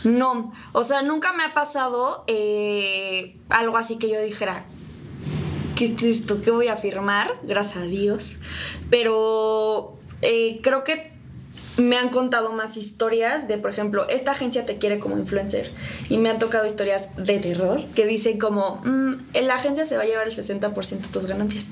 [0.04, 4.64] No, o sea, nunca me ha pasado eh, algo así que yo dijera,
[5.76, 6.40] ¿qué es esto?
[6.40, 7.34] ¿Qué voy a firmar?
[7.42, 8.38] Gracias a Dios.
[8.90, 11.12] Pero eh, creo que
[11.76, 15.70] me han contado más historias de, por ejemplo, esta agencia te quiere como influencer.
[16.08, 20.02] Y me han tocado historias de terror que dicen como, mm, la agencia se va
[20.02, 21.68] a llevar el 60% de tus ganancias.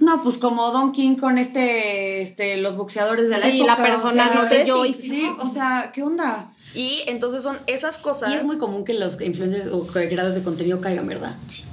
[0.00, 4.46] No, pues como Don King con este, este los boxeadores de la y la persona
[4.48, 5.02] de Joyce.
[5.02, 6.50] Sí, o sea, ¿qué onda?
[6.74, 8.30] Y entonces son esas cosas.
[8.30, 11.36] Y es muy común que los influencers o creadores de contenido caigan, ¿verdad?
[11.46, 11.64] Sí.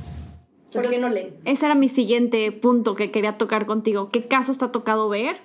[0.74, 1.36] ¿Por qué no leen?
[1.46, 4.10] Ese era mi siguiente punto que quería tocar contigo.
[4.10, 5.38] ¿Qué casos te ha tocado ver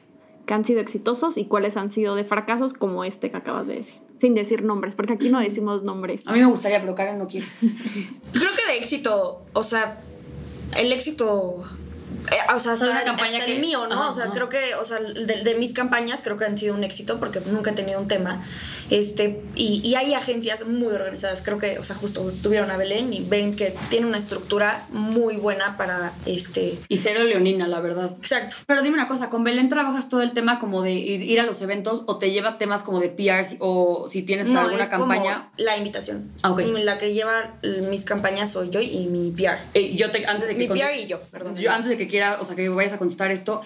[0.44, 3.76] que han sido exitosos y cuáles han sido de fracasos como este que acabas de
[3.76, 4.00] decir?
[4.18, 6.26] Sin decir nombres, porque aquí no decimos nombres.
[6.26, 7.46] A mí me gustaría, pero Karen no quiere.
[7.60, 9.98] Creo que de éxito, o sea,
[10.76, 11.56] el éxito
[12.54, 14.10] o sea, hasta, una campaña que, el mío, ¿no?
[14.10, 17.20] o sea, creo que, o sea, de, mis campañas creo que han sido un éxito
[17.20, 18.42] porque nunca he tenido un tema.
[18.90, 23.12] Este, y, y, hay agencias muy organizadas, creo que, o sea, justo tuvieron a Belén
[23.12, 26.78] y ven que tiene una estructura muy buena para este...
[26.88, 28.14] Y cero leonina, la verdad.
[28.18, 28.56] Exacto.
[28.66, 31.60] Pero dime una cosa, ¿con Belén trabajas todo el tema como de ir, a los
[31.62, 35.50] eventos o te lleva temas como de PR o si tienes alguna campaña?
[35.56, 36.30] la invitación.
[36.42, 37.54] Ah, La que lleva
[37.88, 39.58] mis campañas soy yo y mi PR.
[39.74, 41.56] Eh, yo te, antes de que mi PR y yo, perdón.
[41.56, 42.08] Yo antes de que
[42.40, 43.62] o sea, que vayas a contestar esto,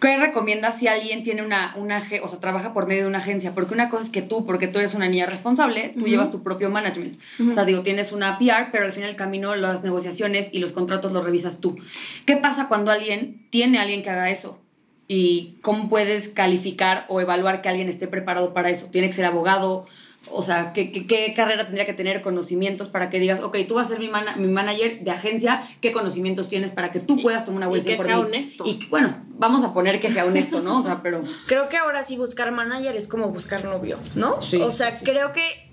[0.00, 3.54] ¿qué recomiendas si alguien tiene una, una, o sea, trabaja por medio de una agencia?
[3.54, 6.42] Porque una cosa es que tú, porque tú eres una niña responsable, tú llevas tu
[6.42, 7.18] propio management.
[7.48, 10.72] O sea, digo, tienes una PR, pero al final el camino, las negociaciones y los
[10.72, 11.76] contratos los revisas tú.
[12.24, 14.60] ¿Qué pasa cuando alguien tiene a alguien que haga eso?
[15.08, 18.86] ¿Y cómo puedes calificar o evaluar que alguien esté preparado para eso?
[18.90, 19.86] ¿Tiene que ser abogado?
[20.30, 23.86] O sea, ¿qué, ¿qué, carrera tendría que tener conocimientos para que digas, ok, tú vas
[23.86, 27.58] a ser mi, mi manager de agencia, ¿qué conocimientos tienes para que tú puedas tomar
[27.58, 28.06] una buena decisión?
[28.06, 28.64] Que sea honesto.
[28.66, 30.78] Y bueno, vamos a poner que sea honesto, ¿no?
[30.78, 31.22] O sea, pero...
[31.46, 34.42] Creo que ahora sí buscar manager es como buscar novio, ¿no?
[34.42, 35.66] Sí, o sea, creo que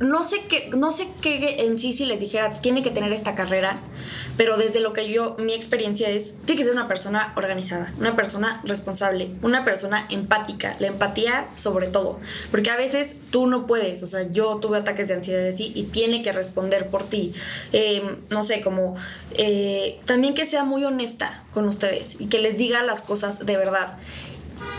[0.00, 3.34] no sé qué, no sé qué en sí si les dijera, tiene que tener esta
[3.34, 3.78] carrera,
[4.38, 8.16] pero desde lo que yo, mi experiencia es, tiene que ser una persona organizada, una
[8.16, 12.18] persona responsable, una persona empática, la empatía sobre todo,
[12.50, 15.82] porque a veces tú no puedes, o sea, yo tuve ataques de ansiedad así y
[15.84, 17.34] tiene que responder por ti,
[17.72, 18.96] em, no sé, como
[19.32, 23.56] eh, también que sea muy honesta con ustedes y que les diga las cosas de
[23.58, 23.98] verdad.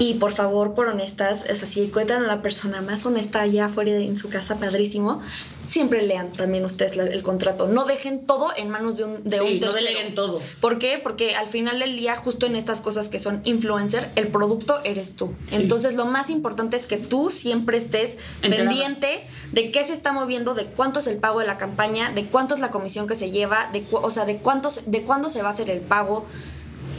[0.02, 3.92] Y por favor, por honestas, es así, encuentran a la persona más honesta allá afuera
[3.92, 5.22] en su casa, padrísimo.
[5.68, 7.68] Siempre lean también ustedes el contrato.
[7.68, 9.70] No dejen todo en manos de un, de sí, un tercero.
[9.70, 10.42] No deleguen todo.
[10.60, 11.00] ¿Por qué?
[11.04, 15.16] Porque al final del día, justo en estas cosas que son influencer, el producto eres
[15.16, 15.36] tú.
[15.52, 20.56] Entonces, lo más importante es que tú siempre estés pendiente de qué se está moviendo,
[20.56, 23.30] de cuánto es el pago de la campaña, de cuánto es la comisión que se
[23.30, 26.26] lleva, de, o sea, de, cuántos, de cuándo se va a hacer el pago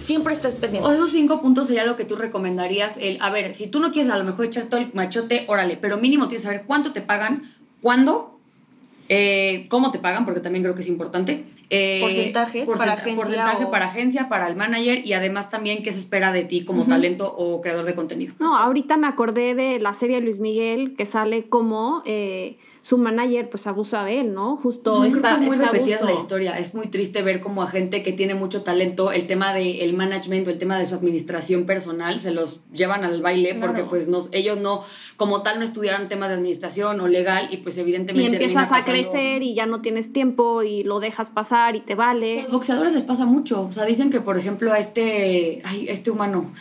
[0.02, 0.88] siempre estás pendiente.
[0.88, 2.96] O esos cinco puntos sería lo que tú recomendarías.
[2.98, 5.78] El, a ver, si tú no quieres a lo mejor echar todo el machote, órale,
[5.80, 8.38] pero mínimo tienes que saber cuánto te pagan, cuándo,
[9.08, 13.16] eh, cómo te pagan, porque también creo que es importante, Eh, porcentajes para agencia.
[13.16, 16.84] Porcentaje para agencia, para el manager y además también qué se espera de ti como
[16.84, 18.34] talento o creador de contenido.
[18.38, 22.02] No, ahorita me acordé de la serie Luis Miguel que sale como...
[22.04, 24.56] Eh, su manager pues abusa de él, ¿no?
[24.56, 26.58] Justo está muy repetida la historia.
[26.58, 30.48] Es muy triste ver como a gente que tiene mucho talento, el tema del management
[30.48, 34.26] o el tema de su administración personal se los llevan al baile porque pues no,
[34.32, 34.84] ellos no,
[35.16, 38.32] como tal, no estudiaron temas de administración o legal y pues evidentemente...
[38.32, 41.94] Y empiezas a crecer y ya no tienes tiempo y lo dejas pasar y te
[41.94, 42.40] vale.
[42.40, 43.62] A los boxeadores les pasa mucho.
[43.62, 46.52] O sea, dicen que por ejemplo a este, ay, este humano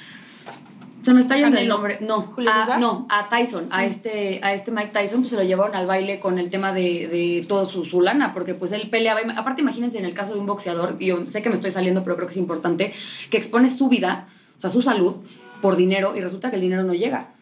[1.01, 1.97] se me está yendo el nombre.
[2.01, 5.75] No, a, no, a Tyson, a este, a este Mike Tyson, pues se lo llevaron
[5.75, 9.21] al baile con el tema de, de todo su, su, lana, porque pues él peleaba.
[9.35, 12.03] Aparte, imagínense en el caso de un boxeador, y yo sé que me estoy saliendo,
[12.03, 12.93] pero creo que es importante,
[13.29, 15.15] que expone su vida, o sea, su salud,
[15.61, 17.33] por dinero, y resulta que el dinero no llega.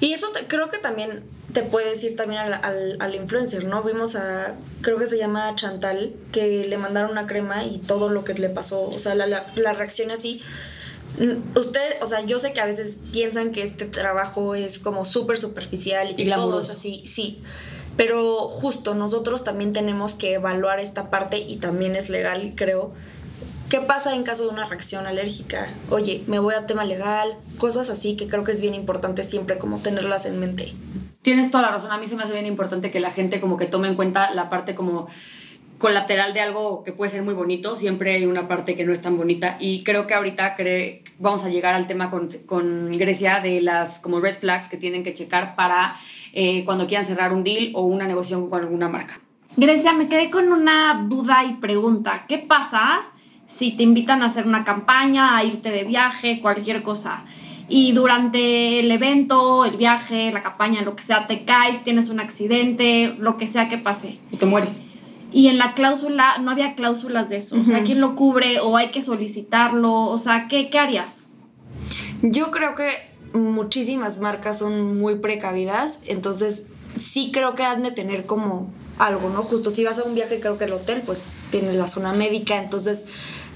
[0.00, 3.82] Y eso creo que también te puede decir también al, al, al, influencer, ¿no?
[3.82, 8.24] Vimos a, creo que se llama Chantal, que le mandaron una crema y todo lo
[8.24, 10.42] que le pasó, o sea, la, la, la reacción así
[11.18, 15.04] Mm, usted, o sea, yo sé que a veces piensan que este trabajo es como
[15.04, 17.40] súper superficial y que todo es así, sí.
[17.96, 22.92] Pero justo nosotros también tenemos que evaluar esta parte y también es legal, creo.
[23.68, 25.66] ¿Qué pasa en caso de una reacción alérgica?
[25.90, 29.58] Oye, me voy a tema legal, cosas así que creo que es bien importante siempre
[29.58, 30.72] como tenerlas en mente.
[31.22, 33.56] Tienes toda la razón, a mí se me hace bien importante que la gente como
[33.56, 35.08] que tome en cuenta la parte como
[35.78, 39.02] colateral de algo que puede ser muy bonito, siempre hay una parte que no es
[39.02, 40.54] tan bonita y creo que ahorita
[41.18, 45.02] vamos a llegar al tema con, con, Grecia de las como red flags que tienen
[45.02, 45.96] que checar para
[46.32, 49.20] eh, cuando quieran cerrar un deal o una negociación con alguna marca.
[49.56, 52.26] Grecia, me quedé con una duda y pregunta.
[52.28, 53.06] ¿Qué pasa
[53.46, 57.24] si te invitan a hacer una campaña, a irte de viaje, cualquier cosa?
[57.68, 62.20] Y durante el evento, el viaje, la campaña, lo que sea, te caes, tienes un
[62.20, 64.18] accidente, lo que sea que pase.
[64.30, 64.86] Y te mueres
[65.32, 67.60] y en la cláusula no había cláusulas de eso.
[67.60, 69.92] O sea, ¿quién lo cubre o hay que solicitarlo?
[69.92, 71.28] O sea, ¿qué, qué harías?
[72.22, 72.88] Yo creo que
[73.34, 79.42] muchísimas marcas son muy precavidas, entonces sí creo que han de tener como algo, ¿no?
[79.42, 82.58] Justo si vas a un viaje, creo que el hotel, pues tienes la zona médica,
[82.58, 83.06] entonces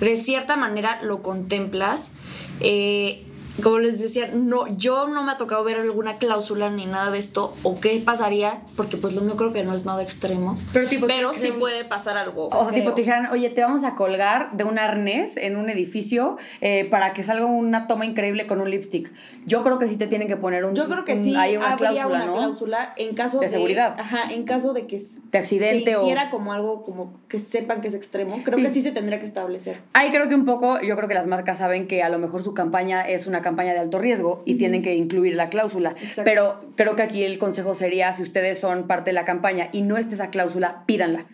[0.00, 2.12] de cierta manera lo contemplas.
[2.61, 3.24] Eh,
[3.61, 7.18] como les decía, no, yo no me ha tocado ver alguna cláusula ni nada de
[7.18, 10.88] esto, o qué pasaría, porque pues lo mío creo que no es nada extremo, pero,
[10.88, 12.46] tipo, pero sí puede pasar algo.
[12.46, 15.68] O sea, tipo te dijeran, oye, te vamos a colgar de un arnés en un
[15.68, 19.12] edificio eh, para que salga una toma increíble con un lipstick.
[19.46, 20.75] Yo creo que sí te tienen que poner un...
[20.75, 23.96] Yo creo que sí, hay una habría cláusula, una cláusula en caso de, seguridad.
[23.99, 25.01] Ajá, en caso de que...
[25.31, 28.83] De accidente se hiciera como algo como que sepan que es extremo, creo que sí
[28.83, 29.81] se tendría que establecer.
[29.92, 32.42] Ahí creo que un poco, yo creo que las marcas saben que a lo mejor
[32.42, 35.95] su campaña es una campaña de alto riesgo y tienen que incluir la cláusula.
[36.25, 39.83] Pero creo que aquí el consejo sería, si ustedes son parte de la campaña y
[39.83, 41.27] no esté esa cláusula, pídanla.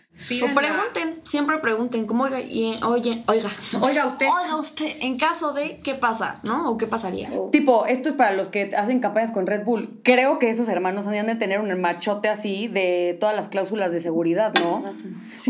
[0.43, 3.49] O pregunten, siempre pregunten, como oiga, y, oye, oiga,
[3.81, 4.27] oiga usted.
[4.27, 6.39] Oiga usted, en caso de, ¿qué pasa?
[6.43, 6.69] ¿No?
[6.71, 7.29] ¿O qué pasaría?
[7.51, 9.99] Tipo, esto es para los que hacen campañas con Red Bull.
[10.03, 13.99] Creo que esos hermanos han de tener un machote así de todas las cláusulas de
[13.99, 14.83] seguridad, ¿no?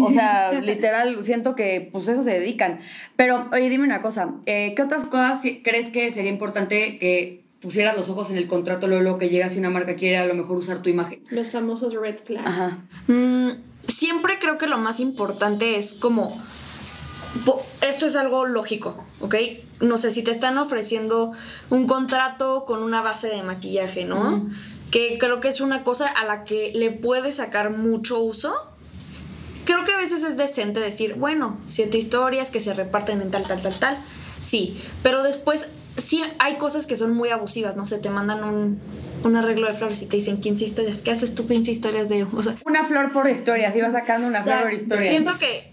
[0.04, 2.80] O sea, literal, siento que pues eso se dedican.
[3.16, 7.98] Pero, oye, dime una cosa, eh, ¿qué otras cosas crees que sería importante que pusieras
[7.98, 10.58] los ojos en el contrato luego que llega si una marca quiere a lo mejor
[10.58, 11.22] usar tu imagen?
[11.30, 12.48] Los famosos red flags.
[12.48, 12.78] Ajá.
[13.08, 13.50] Mm,
[13.88, 16.40] siempre creo que lo más importante es como
[17.82, 19.36] esto es algo lógico, ¿ok?
[19.82, 21.32] No sé, si te están ofreciendo
[21.70, 24.48] un contrato con una base de maquillaje, ¿no?
[24.92, 28.54] Que creo que es una cosa a la que le puedes sacar mucho uso.
[29.66, 33.44] Creo que a veces es decente decir, bueno, siete historias que se reparten en tal,
[33.44, 33.98] tal, tal, tal.
[34.42, 38.80] Sí, pero después sí hay cosas que son muy abusivas, no sé, te mandan un,
[39.24, 41.02] un arreglo de flores y te dicen 15 historias.
[41.02, 42.24] ¿Qué haces tú 15 historias de.?
[42.24, 45.10] O sea, una flor por historia, si vas sacando una flor por historia.
[45.10, 45.72] Siento que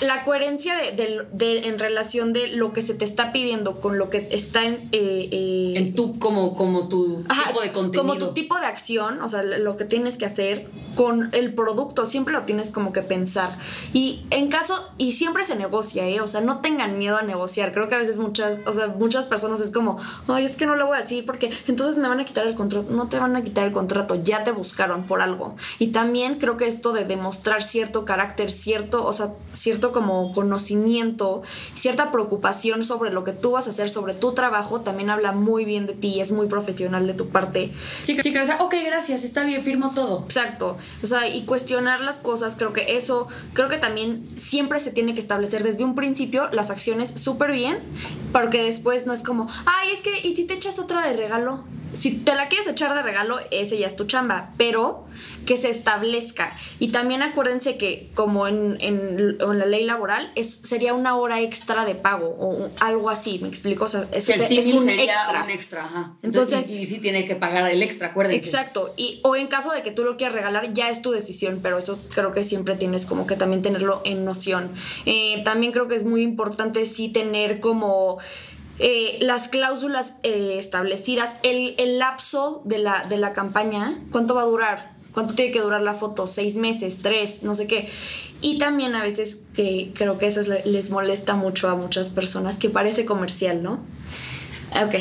[0.00, 4.28] la coherencia de, en relación de lo que se te está pidiendo con lo que
[4.30, 4.88] está en...
[4.92, 8.02] Eh, eh, en tú como, como tu tipo de contenido.
[8.02, 12.04] Como tu tipo de acción, o sea, lo que tienes que hacer con el producto,
[12.04, 13.56] siempre lo tienes como que pensar.
[13.92, 16.20] Y en caso, y siempre se negocia, ¿eh?
[16.20, 17.72] O sea, no tengan miedo a negociar.
[17.72, 20.74] Creo que a veces muchas, o sea, muchas personas es como, ay, es que no
[20.74, 22.90] lo voy a decir porque entonces me van a quitar el contrato.
[22.90, 25.54] No te van a quitar el contrato, ya te buscaron por algo.
[25.78, 31.42] Y también creo que esto de demostrar cierto carácter, cierto, o sea, cierto como conocimiento,
[31.74, 35.64] cierta preocupación sobre lo que tú vas a hacer, sobre tu trabajo, también habla muy
[35.64, 37.72] bien de ti, es muy profesional de tu parte.
[38.04, 40.24] Chicas, o sea, ok, gracias, está bien, firmo todo.
[40.24, 44.92] Exacto, o sea, y cuestionar las cosas, creo que eso, creo que también siempre se
[44.92, 47.78] tiene que establecer desde un principio las acciones súper bien,
[48.32, 51.64] porque después no es como, ay, es que, ¿y si te echas otra de regalo?
[51.92, 55.06] Si te la quieres echar de regalo, ese ya es tu chamba, pero
[55.46, 56.54] que se establezca.
[56.78, 61.84] Y también acuérdense que como en, en, la ley laboral, es, sería una hora extra
[61.84, 63.84] de pago o algo así, ¿me explico?
[63.84, 65.42] O sea, eso es, un extra.
[65.44, 66.14] Un extra ajá.
[66.22, 68.38] Entonces, y, sí tiene que pagar el extra, acuérdense.
[68.38, 68.94] Exacto.
[68.96, 71.78] Y, o en caso de que tú lo quieras regalar, ya es tu decisión, pero
[71.78, 74.70] eso creo que siempre tienes como que también tenerlo en noción.
[75.06, 78.18] Eh, también creo que es muy importante sí tener como
[78.82, 84.46] eh, las cláusulas eh, establecidas, el, lapso de la, de la campaña, cuánto va a
[84.46, 87.90] durar, cuánto tiene que durar la foto, seis meses, tres, no sé qué.
[88.40, 92.70] Y también a veces que creo que eso les molesta mucho a muchas personas, que
[92.70, 93.80] parece comercial, ¿no?
[94.82, 94.94] Ok.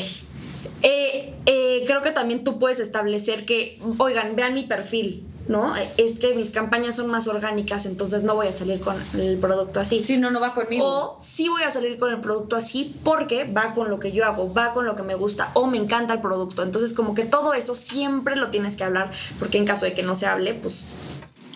[0.81, 5.73] Eh, creo que también tú puedes establecer que, oigan, vean mi perfil, ¿no?
[5.97, 9.79] Es que mis campañas son más orgánicas, entonces no voy a salir con el producto
[9.79, 10.03] así.
[10.03, 10.85] Sí, no, no va conmigo.
[10.85, 14.25] O sí voy a salir con el producto así porque va con lo que yo
[14.25, 16.61] hago, va con lo que me gusta o me encanta el producto.
[16.61, 19.09] Entonces, como que todo eso siempre lo tienes que hablar,
[19.39, 20.85] porque en caso de que no se hable, pues...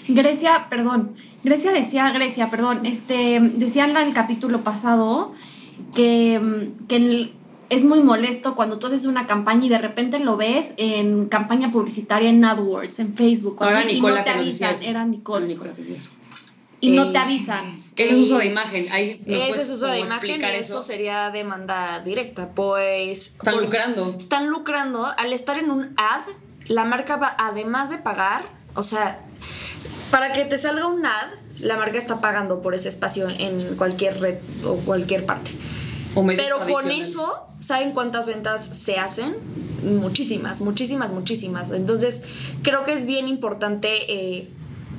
[0.08, 5.34] Grecia, perdón, Grecia decía, Grecia, perdón, este, decía en el capítulo pasado
[5.94, 7.34] que, que el
[7.74, 11.72] es muy molesto cuando tú haces una campaña y de repente lo ves en campaña
[11.72, 13.60] publicitaria en AdWords, en Facebook.
[13.62, 14.84] O y no te avisan.
[14.84, 15.58] Era Nicole.
[16.80, 17.66] Y no te avisan.
[17.96, 18.88] ¿Qué es uso de imagen?
[18.94, 20.82] Ese es uso de imagen eso?
[20.82, 22.50] sería demanda directa.
[22.50, 23.30] Pues.
[23.30, 24.16] Están lucrando.
[24.18, 25.06] Están lucrando.
[25.06, 26.22] Al estar en un ad,
[26.68, 28.44] la marca va, además de pagar,
[28.76, 29.26] o sea,
[30.12, 34.20] para que te salga un ad, la marca está pagando por ese espacio en cualquier
[34.20, 35.52] red o cualquier parte.
[36.14, 39.36] Pero con eso, ¿saben cuántas ventas se hacen?
[39.84, 41.72] Muchísimas, muchísimas, muchísimas.
[41.72, 42.24] Entonces,
[42.62, 44.50] creo que es bien importante eh,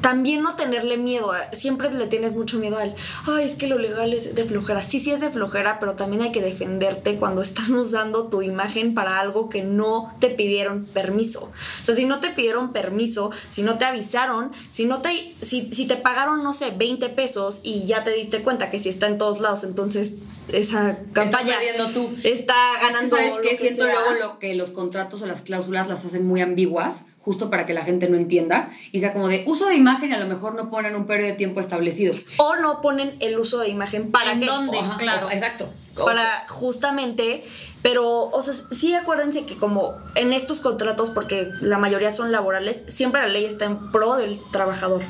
[0.04, 1.32] también no tenerle miedo.
[1.52, 2.94] Siempre le tienes mucho miedo al,
[3.26, 4.78] ay, es que lo legal es de flojera.
[4.80, 8.92] Sí, sí es de flojera, pero también hay que defenderte cuando están usando tu imagen
[8.92, 11.44] para algo que no te pidieron permiso.
[11.44, 15.72] O sea, si no te pidieron permiso, si no te avisaron, si no te, si,
[15.72, 19.06] si te pagaron, no sé, 20 pesos y ya te diste cuenta que si está
[19.06, 20.16] en todos lados, entonces
[20.52, 22.14] esa campaña está, tú.
[22.22, 23.16] está ganando.
[23.16, 27.06] ¿Sabes que Siento luego lo que los contratos o las cláusulas las hacen muy ambiguas
[27.24, 30.12] justo para que la gente no entienda y sea como de uso de imagen y
[30.12, 32.14] a lo mejor no ponen un periodo de tiempo establecido.
[32.36, 34.78] O no ponen el uso de imagen para ¿En dónde?
[34.98, 35.30] claro.
[35.30, 35.72] exacto.
[35.94, 37.44] Para justamente,
[37.80, 42.82] pero, o sea, sí acuérdense que como en estos contratos, porque la mayoría son laborales,
[42.88, 45.02] siempre la ley está en pro del trabajador,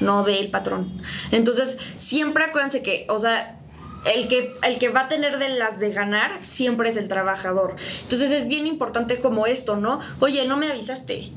[0.00, 1.00] no del patrón.
[1.30, 3.60] Entonces, siempre acuérdense que, o sea,
[4.04, 7.76] el que, el que va a tener de las de ganar siempre es el trabajador.
[8.02, 10.00] Entonces es bien importante como esto, ¿no?
[10.18, 11.32] Oye, no me avisaste.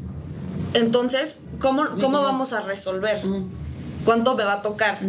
[0.75, 3.23] Entonces, ¿cómo, cómo vamos a resolver?
[4.05, 4.99] Cuánto me va a tocar,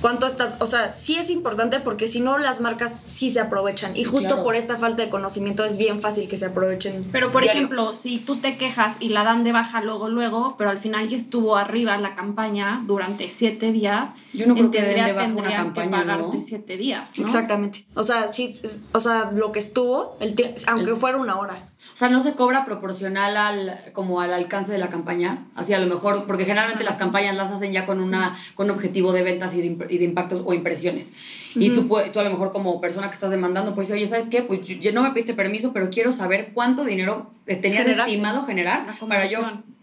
[0.00, 3.96] cuánto estás, o sea, sí es importante porque si no las marcas sí se aprovechan
[3.96, 7.06] y justo por esta falta de conocimiento es bien fácil que se aprovechen.
[7.12, 10.70] Pero por ejemplo, si tú te quejas y la dan de baja luego, luego, pero
[10.70, 15.12] al final ya estuvo arriba la campaña durante siete días, yo no creo que de
[15.12, 17.18] baja una campaña, que pagarte siete días.
[17.18, 17.86] Exactamente.
[17.94, 18.52] O sea, sí,
[18.92, 20.34] o sea, lo que estuvo, el
[20.66, 21.56] aunque fuera una hora.
[21.92, 25.46] O sea, no se cobra proporcional al, como al alcance de la campaña.
[25.54, 29.12] Así a lo mejor, porque generalmente las campañas las hacen ya con una con objetivo
[29.12, 31.12] de ventas y de, y de impactos o impresiones.
[31.54, 34.42] Y tú, tú a lo mejor como persona que estás demandando, pues oye, ¿sabes qué?
[34.42, 39.26] Pues yo, no me pediste permiso, pero quiero saber cuánto dinero tenías estimado generar para
[39.26, 39.40] yo,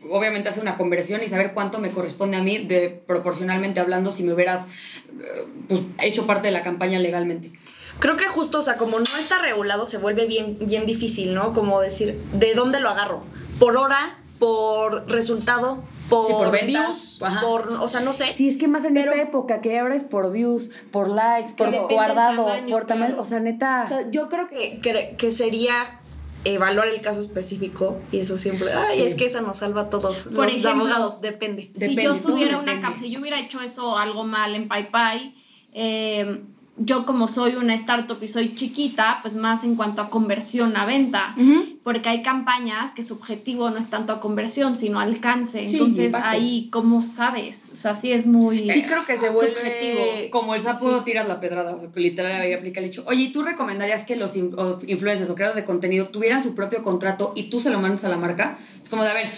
[0.10, 4.24] obviamente, hacer una conversión y saber cuánto me corresponde a mí de proporcionalmente hablando si
[4.24, 7.52] me hubieras eh, pues, hecho parte de la campaña legalmente
[8.00, 11.54] creo que justo, o sea, como no está regulado, se vuelve bien, bien difícil, ¿no?
[11.54, 13.24] Como decir, ¿de dónde lo agarro?
[13.60, 14.18] ¿Por hora?
[14.40, 15.84] ¿Por resultado?
[16.10, 18.34] Por, views, por, o sea, no sé.
[18.36, 21.72] Sí, es que más en esta época, que ahora es por views, por likes, por
[21.88, 23.84] guardado, por tamaño, o sea, neta.
[23.84, 24.80] O sea, yo creo que,
[25.18, 26.00] que, sería
[26.46, 30.14] evaluar el caso específico y eso siempre, ay, es que esa nos salva todo.
[30.36, 31.72] Por Los abogados, depende.
[31.76, 35.36] Si yo subiera una si yo hubiera hecho eso algo mal en PayPay,
[35.74, 36.42] eh,
[36.78, 40.86] yo como soy una startup y soy chiquita, pues más en cuanto a conversión a
[40.86, 41.36] venta,
[41.84, 45.64] porque hay campañas que su objetivo no es tanto a conversión, sino alcance.
[45.64, 47.72] Entonces ahí, ¿cómo sabes?
[47.74, 48.60] O sea, sí es muy...
[48.60, 52.54] Sí creo que se vuelve como el sapo tiras la pedrada, o sea, literal ahí
[52.54, 53.04] aplica el dicho.
[53.06, 57.52] Oye, ¿tú recomendarías que los influencers o creadores de contenido tuvieran su propio contrato y
[57.52, 58.58] tú se lo mandas a la marca?
[58.82, 59.32] Es como de, a ver,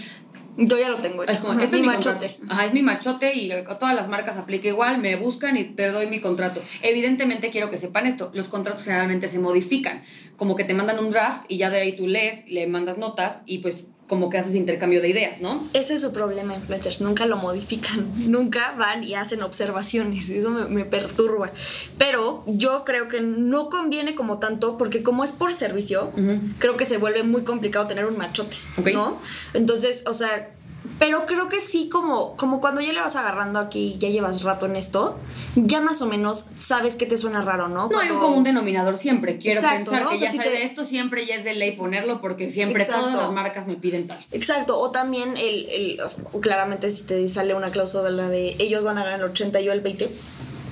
[0.57, 1.23] yo ya lo tengo.
[1.23, 2.37] Es como, este es mi machote.
[2.49, 6.07] Ajá, es mi machote y todas las marcas aplica igual, me buscan y te doy
[6.07, 6.61] mi contrato.
[6.81, 10.03] Evidentemente quiero que sepan esto, los contratos generalmente se modifican,
[10.37, 13.41] como que te mandan un draft y ya de ahí tú lees, le mandas notas
[13.45, 15.67] y pues como que haces intercambio de ideas, ¿no?
[15.73, 17.01] Ese es su problema, influencers.
[17.01, 18.11] Nunca lo modifican.
[18.31, 20.29] Nunca van y hacen observaciones.
[20.29, 21.51] Eso me, perturba.
[21.97, 26.13] Pero yo creo que no conviene como tanto, porque como es por servicio,
[26.59, 28.57] creo que se vuelve muy complicado tener un machote,
[28.93, 29.19] ¿no?
[29.53, 30.54] Entonces, o sea,
[30.99, 34.65] pero creo que sí, como, como cuando ya le vas agarrando aquí, ya llevas rato
[34.65, 35.19] en esto,
[35.55, 37.89] ya más o menos sabes que te suena raro, ¿no?
[37.89, 39.37] No hay un común denominador siempre.
[39.37, 43.15] Quiero pensar que ya sabes, esto siempre ya es de ley ponerlo porque siempre todas
[43.15, 44.19] las marcas me piden tal.
[44.31, 44.79] Exacto.
[44.79, 45.99] O también, el, el
[46.39, 49.71] claramente, si te sale una cláusula de ellos van a ganar el 80 y yo
[49.73, 50.09] el 20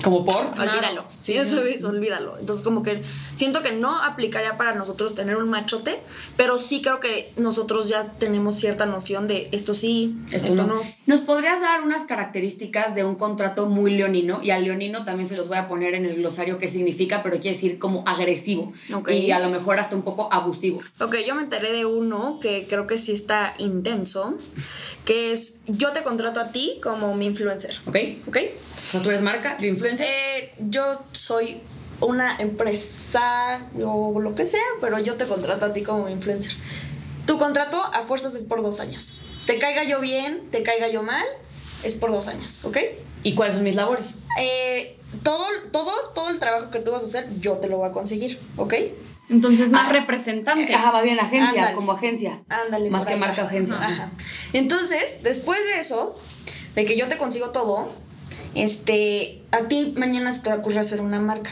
[0.03, 0.45] como por.
[0.59, 1.05] Olvídalo.
[1.21, 2.37] Sí, eso es, olvídalo.
[2.37, 3.01] Entonces, como que
[3.35, 6.01] siento que no aplicaría para nosotros tener un machote,
[6.35, 10.81] pero sí creo que nosotros ya tenemos cierta noción de esto sí, esto, no.
[11.05, 14.43] ¿Nos podrías dar unas características de un contrato muy leonino?
[14.43, 17.39] Y al leonino también se los voy a poner en el glosario qué significa, pero
[17.39, 18.73] quiere decir como agresivo.
[19.07, 20.81] Y a lo mejor hasta un poco abusivo.
[20.99, 24.37] Ok, yo me enteré de uno que creo que sí está intenso,
[25.05, 27.79] que es yo te contrato a ti como mi influencer.
[27.85, 27.97] Ok.
[28.27, 28.37] Ok.
[28.93, 29.92] O tú eres marca, yo influencer.
[29.99, 31.61] Eh, yo soy
[32.01, 36.53] una empresa o lo que sea, pero yo te contrato a ti como influencer.
[37.25, 39.19] Tu contrato a fuerzas es por dos años.
[39.45, 41.25] Te caiga yo bien, te caiga yo mal,
[41.83, 42.77] es por dos años, ¿ok?
[43.23, 44.19] ¿Y cuáles son mis labores?
[44.39, 47.89] Eh, todo, todo, todo el trabajo que tú vas a hacer, yo te lo voy
[47.89, 48.73] a conseguir, ¿ok?
[49.29, 50.73] Entonces, más ah, representante.
[50.73, 52.43] Ajá, va bien agencia, como agencia.
[52.49, 52.89] Ándale.
[52.89, 53.77] Más que marca agencia.
[53.77, 54.11] Ajá.
[54.51, 56.15] Entonces, después de eso,
[56.75, 57.89] de que yo te consigo todo,
[58.55, 61.51] este, a ti mañana se te ocurre hacer una marca.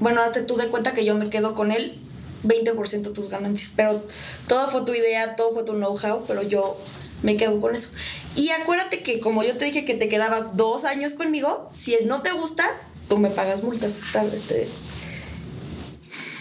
[0.00, 1.98] Bueno, hazte tú de cuenta que yo me quedo con él
[2.44, 4.02] 20% de tus ganancias, pero
[4.48, 6.76] todo fue tu idea, todo fue tu know-how, pero yo
[7.22, 7.90] me quedo con eso.
[8.34, 12.22] Y acuérdate que como yo te dije que te quedabas dos años conmigo, si no
[12.22, 12.68] te gusta,
[13.08, 13.98] tú me pagas multas.
[13.98, 14.68] Está, este,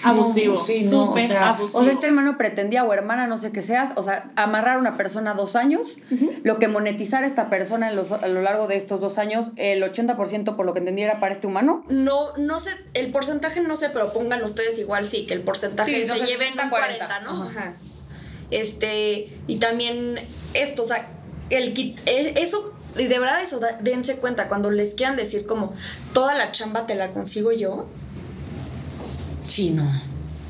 [0.03, 1.79] abusivo, sí, no, o sea, abusivo.
[1.79, 4.79] O sea, este hermano pretendía o hermana, no sé qué seas, o sea, amarrar a
[4.79, 5.97] una persona dos años,
[6.43, 10.55] lo que monetizar a esta persona a lo largo de estos dos años, el 80%
[10.55, 11.83] por lo que entendiera para este humano.
[11.89, 16.05] No, no sé, el porcentaje no sé, pero pongan ustedes igual, sí, que el porcentaje
[16.05, 17.43] se lleve en 40, ¿no?
[17.43, 17.73] Ajá.
[18.49, 20.19] Este, y también
[20.53, 21.09] esto, o sea,
[21.49, 25.73] el eso y de verdad eso, dense cuenta, cuando les quieran decir como,
[26.13, 27.85] toda la chamba te la consigo yo,
[29.51, 29.83] Sí, no.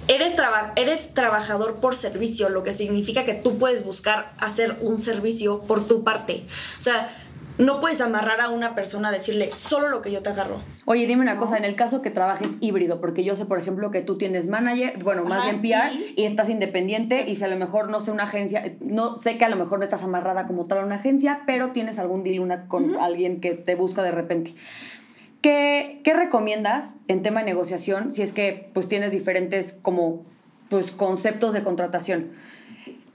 [0.08, 0.36] Eres,
[0.76, 5.88] eres trabajador por servicio, lo que significa que tú puedes buscar hacer un servicio por
[5.88, 6.44] tu parte.
[6.78, 7.08] O sea,
[7.58, 10.62] no puedes amarrar a una persona a decirle solo lo que yo te agarro.
[10.86, 13.90] Oye, dime una cosa, en el caso que trabajes híbrido, porque yo sé, por ejemplo,
[13.90, 17.58] que tú tienes manager, bueno, más bien PR, y, estás independiente, y si a lo
[17.58, 20.68] mejor no sé una agencia, no sé que a lo mejor no estás amarrada como
[20.68, 24.12] tal a una agencia, pero tienes algún deal una, con alguien que te busca de
[24.12, 24.54] repente.
[25.42, 30.24] ¿Qué, ¿Qué, recomiendas en tema de negociación si es que pues tienes diferentes como
[30.70, 32.32] pues conceptos de contratación?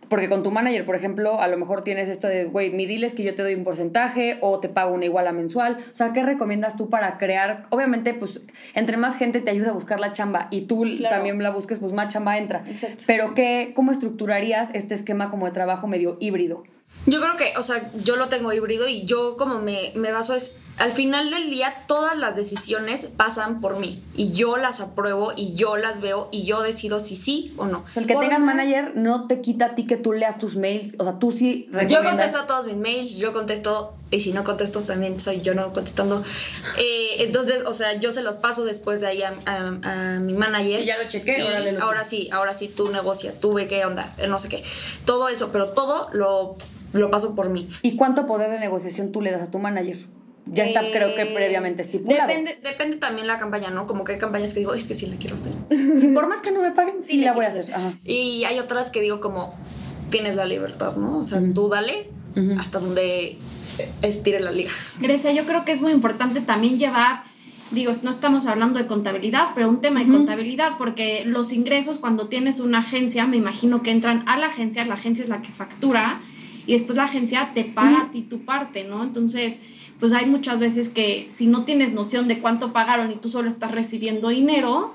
[0.08, 3.02] Porque con tu manager, por ejemplo, a lo mejor tienes esto de, güey, mi deal
[3.04, 5.78] es que yo te doy un porcentaje o te pago una iguala mensual.
[5.90, 7.66] O sea, ¿qué recomiendas tú para crear?
[7.70, 8.40] Obviamente, pues,
[8.74, 11.92] entre más gente te ayuda a buscar la chamba y tú también la busques, pues
[11.92, 12.62] más chamba entra.
[12.68, 13.02] Exacto.
[13.06, 16.62] Pero, ¿qué, ¿cómo estructurarías este esquema como de trabajo medio híbrido?
[17.06, 20.34] Yo creo que, o sea, yo lo tengo híbrido y yo como me, me baso
[20.34, 25.32] es al final del día todas las decisiones pasan por mí y yo las apruebo
[25.36, 27.84] y yo las veo y yo decido si sí o no.
[27.94, 31.04] El que tengas manager no te quita a ti que tú leas tus mails, o
[31.04, 35.18] sea, tú sí Yo contesto todos mis mails, yo contesto y si no contesto también
[35.18, 36.22] soy yo no contestando.
[36.78, 40.84] Eh, entonces, o sea, yo se los paso después de ahí a, mi manager.
[40.84, 41.38] ya lo chequé,
[41.80, 44.62] ahora sí, ahora sí tú negocia, tú ve qué onda, no sé qué.
[45.04, 46.56] Todo eso, pero todo lo,
[46.92, 47.68] lo paso por mí.
[47.82, 50.15] ¿Y cuánto poder de negociación tú le das a tu manager?
[50.46, 52.28] Ya está, creo que previamente estipulado.
[52.28, 53.86] Depende, depende también la campaña, ¿no?
[53.86, 55.52] Como que hay campañas que digo, es que sí la quiero hacer.
[56.14, 57.72] Por más que no me paguen, sí, la, voy a hacer.
[58.04, 59.54] Y hay otras que digo como,
[60.10, 61.18] tienes la libertad, ¿no?
[61.18, 62.10] O sea, tú dale
[62.58, 63.38] hasta donde
[64.02, 64.70] estire la liga.
[65.00, 67.24] Grecia, yo creo que es muy importante también llevar
[67.70, 72.28] digo, no estamos hablando de contabilidad, pero un tema de contabilidad, porque los ingresos cuando
[72.28, 75.50] tienes una agencia, me imagino que entran a la agencia, la agencia es la que
[75.50, 76.20] factura
[76.66, 79.02] y después la agencia te paga a ti tu parte, ¿no?
[79.02, 79.58] Entonces,
[80.00, 83.48] pues hay muchas veces que si no tienes noción de cuánto pagaron y tú solo
[83.48, 84.94] estás recibiendo dinero,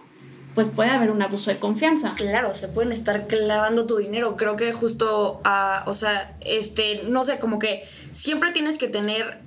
[0.53, 2.13] pues puede haber un abuso de confianza.
[2.15, 4.35] Claro, se pueden estar clavando tu dinero.
[4.35, 9.39] Creo que justo, uh, o sea, este, no sé, como que siempre tienes que tener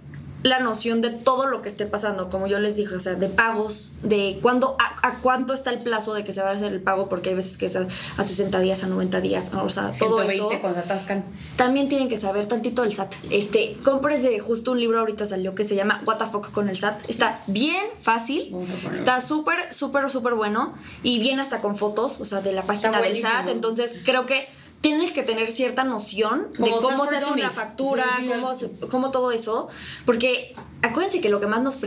[0.45, 3.29] la noción de todo lo que esté pasando, como yo les dije, o sea, de
[3.31, 6.83] pagos, de cuándo, a, cuánto está el plazo de que se va a hacer el
[6.83, 7.87] pago, porque hay veces que es a,
[8.23, 10.51] 60 días, a 90 días, o sea, todo eso.
[10.61, 11.25] cuando atascan.
[11.57, 13.15] También tienen que saber tantito el SAT.
[13.31, 16.77] Este, cómprese justo un libro ahorita salió que se llama What the fuck con el
[16.77, 17.09] SAT.
[17.09, 18.55] Está bien fácil,
[18.93, 23.01] está súper, súper, súper bueno y viene hasta con fotos, o sea, de la página
[23.01, 23.49] del SAT.
[23.49, 24.47] Entonces, creo que
[24.85, 28.53] tienes que tener cierta noción de cómo se hace una factura, cómo,
[28.91, 29.67] cómo todo eso,
[30.05, 31.79] porque acuérdense que lo que más nos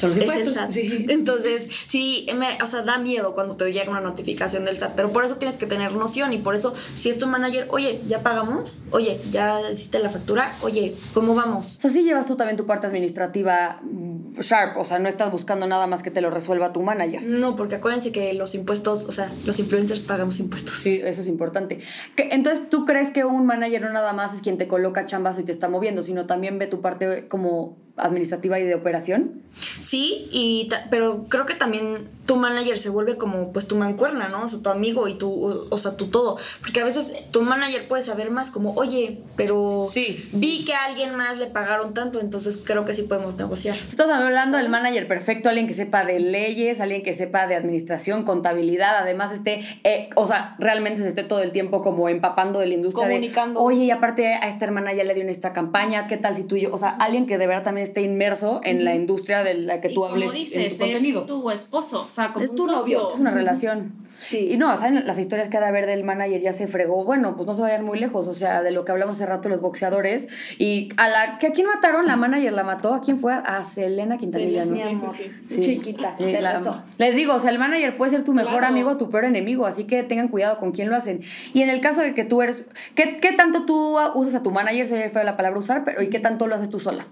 [0.00, 0.76] es el SAT.
[1.08, 5.12] Entonces, sí, me, o sea, da miedo cuando te llega una notificación del SAT, pero
[5.12, 8.22] por eso tienes que tener noción y por eso, si es tu manager, oye, ¿ya
[8.22, 8.82] pagamos?
[8.90, 10.54] Oye, ¿ya hiciste la factura?
[10.62, 11.76] Oye, ¿cómo vamos?
[11.78, 15.30] O sea, sí llevas tú también tu parte administrativa mm, sharp, o sea, no estás
[15.30, 17.22] buscando nada más que te lo resuelva tu manager.
[17.22, 20.74] No, porque acuérdense que los impuestos, o sea, los influencers pagamos impuestos.
[20.74, 21.80] Sí, eso es importante.
[22.16, 25.44] Entonces, ¿tú crees que un manager no nada más es quien te coloca chambas y
[25.44, 29.42] te está moviendo, sino también ve tu parte como administrativa y de operación?
[29.80, 34.44] Sí, y pero creo que también tu manager se vuelve como pues tu mancuerna, ¿no?
[34.44, 36.36] O sea, tu amigo y tu, o, sea, tu todo.
[36.60, 40.84] Porque a veces tu manager puede saber más como, oye, pero sí, vi que a
[40.84, 43.76] alguien más le pagaron tanto, entonces creo que sí podemos negociar.
[43.88, 48.24] estás hablando del manager perfecto, alguien que sepa de leyes, alguien que sepa de administración,
[48.24, 52.66] contabilidad, además esté, eh, o sea, realmente se esté todo el tiempo como empapando de
[52.66, 53.08] la industria.
[53.08, 53.60] Comunicando.
[53.60, 56.56] oye, y aparte a esta hermana ya le dio esta campaña, ¿qué tal si tú
[56.56, 56.72] y yo?
[56.72, 59.90] O sea, alguien que de verdad también esté inmerso en la industria de la que
[59.90, 61.20] tú hables en tu contenido.
[61.20, 64.09] Es tu esposo, o sea, como es tu novio, es una relación.
[64.20, 64.48] Sí.
[64.52, 65.06] Y no, ¿saben?
[65.06, 67.04] Las historias que ha de haber del manager ya se fregó.
[67.04, 68.28] Bueno, pues no se vayan muy lejos.
[68.28, 70.28] O sea, de lo que hablamos hace rato los boxeadores.
[70.58, 72.94] Y a la que a quién mataron, la manager la mató.
[72.94, 73.32] ¿A quién fue?
[73.32, 74.72] A Selena Quintanilla, ¿no?
[74.72, 75.16] Mi amor.
[75.48, 76.16] Chiquita.
[76.18, 79.66] les digo, o sea, el manager puede ser tu mejor amigo o tu peor enemigo.
[79.66, 81.22] Así que tengan cuidado con quién lo hacen.
[81.54, 82.66] Y en el caso de que tú eres.
[82.94, 84.86] ¿Qué, qué tanto tú usas a tu manager?
[84.86, 87.06] Soy feo la palabra usar, pero ¿y qué tanto lo haces tú sola?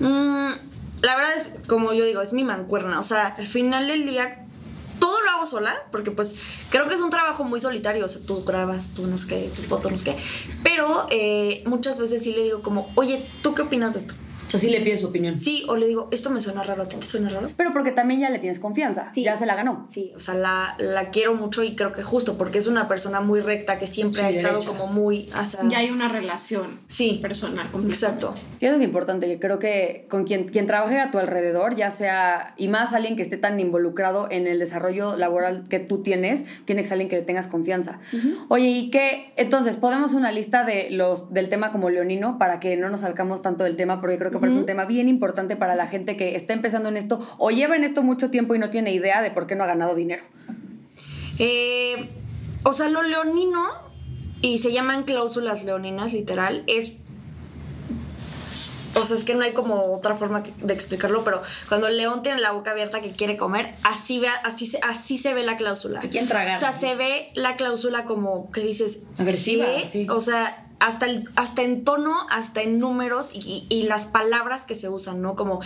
[0.00, 0.48] Mm,
[1.02, 2.98] la verdad es, como yo digo, es mi mancuerna.
[2.98, 4.43] O sea, al final del día
[5.04, 6.34] todo lo hago sola, porque pues
[6.70, 9.50] creo que es un trabajo muy solitario, o sea, tú grabas, tú no sé qué,
[9.54, 10.16] tú fotos, no sé qué,
[10.62, 14.14] pero eh, muchas veces sí le digo como, oye, ¿tú qué opinas de esto?
[14.44, 15.36] O sea, sí le pides su opinión.
[15.36, 17.50] Sí, o le digo, esto me suena raro, ¿a ti te suena raro?
[17.56, 19.22] Pero porque también ya le tienes confianza, sí.
[19.22, 19.86] ya se la ganó.
[19.90, 23.20] Sí, o sea, la, la quiero mucho y creo que justo porque es una persona
[23.20, 25.28] muy recta que siempre ha estado como muy...
[25.70, 27.68] ya hay una relación sí, personal.
[27.86, 28.34] Exacto.
[28.58, 29.30] Sí, eso es importante.
[29.30, 33.16] Yo creo que con quien, quien trabaje a tu alrededor, ya sea, y más alguien
[33.16, 37.08] que esté tan involucrado en el desarrollo laboral que tú tienes, tiene que ser alguien
[37.08, 38.00] que le tengas confianza.
[38.48, 39.32] Oye, ¿y qué?
[39.36, 43.42] Entonces, podemos una lista de los, del tema como leonino para que no nos salgamos
[43.42, 46.36] tanto del tema, porque creo que es un tema bien importante para la gente que
[46.36, 49.30] está empezando en esto o lleva en esto mucho tiempo y no tiene idea de
[49.30, 50.24] por qué no ha ganado dinero.
[51.38, 52.08] Eh,
[52.62, 53.62] o sea, lo leonino,
[54.40, 56.98] y se llaman cláusulas leoninas, literal, es
[58.96, 62.22] o sea, es que no hay como otra forma de explicarlo, pero cuando el león
[62.22, 65.56] tiene la boca abierta que quiere comer, así, ve, así, se, así se ve la
[65.56, 66.00] cláusula.
[66.00, 66.54] quieren tragar.
[66.54, 69.04] O sea, se ve la cláusula como que dices...
[69.18, 70.06] Agresiva, sí.
[70.08, 74.74] O sea, hasta, el, hasta en tono, hasta en números y, y, las palabras que
[74.74, 75.34] se usan, ¿no?
[75.34, 75.60] Como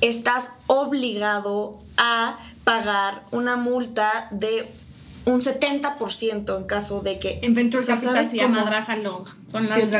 [0.00, 4.68] estás obligado a pagar una multa de
[5.26, 7.38] un 70% en caso de que...
[7.42, 9.24] En Venture Capital se llama Long.
[9.46, 9.94] Son las sí,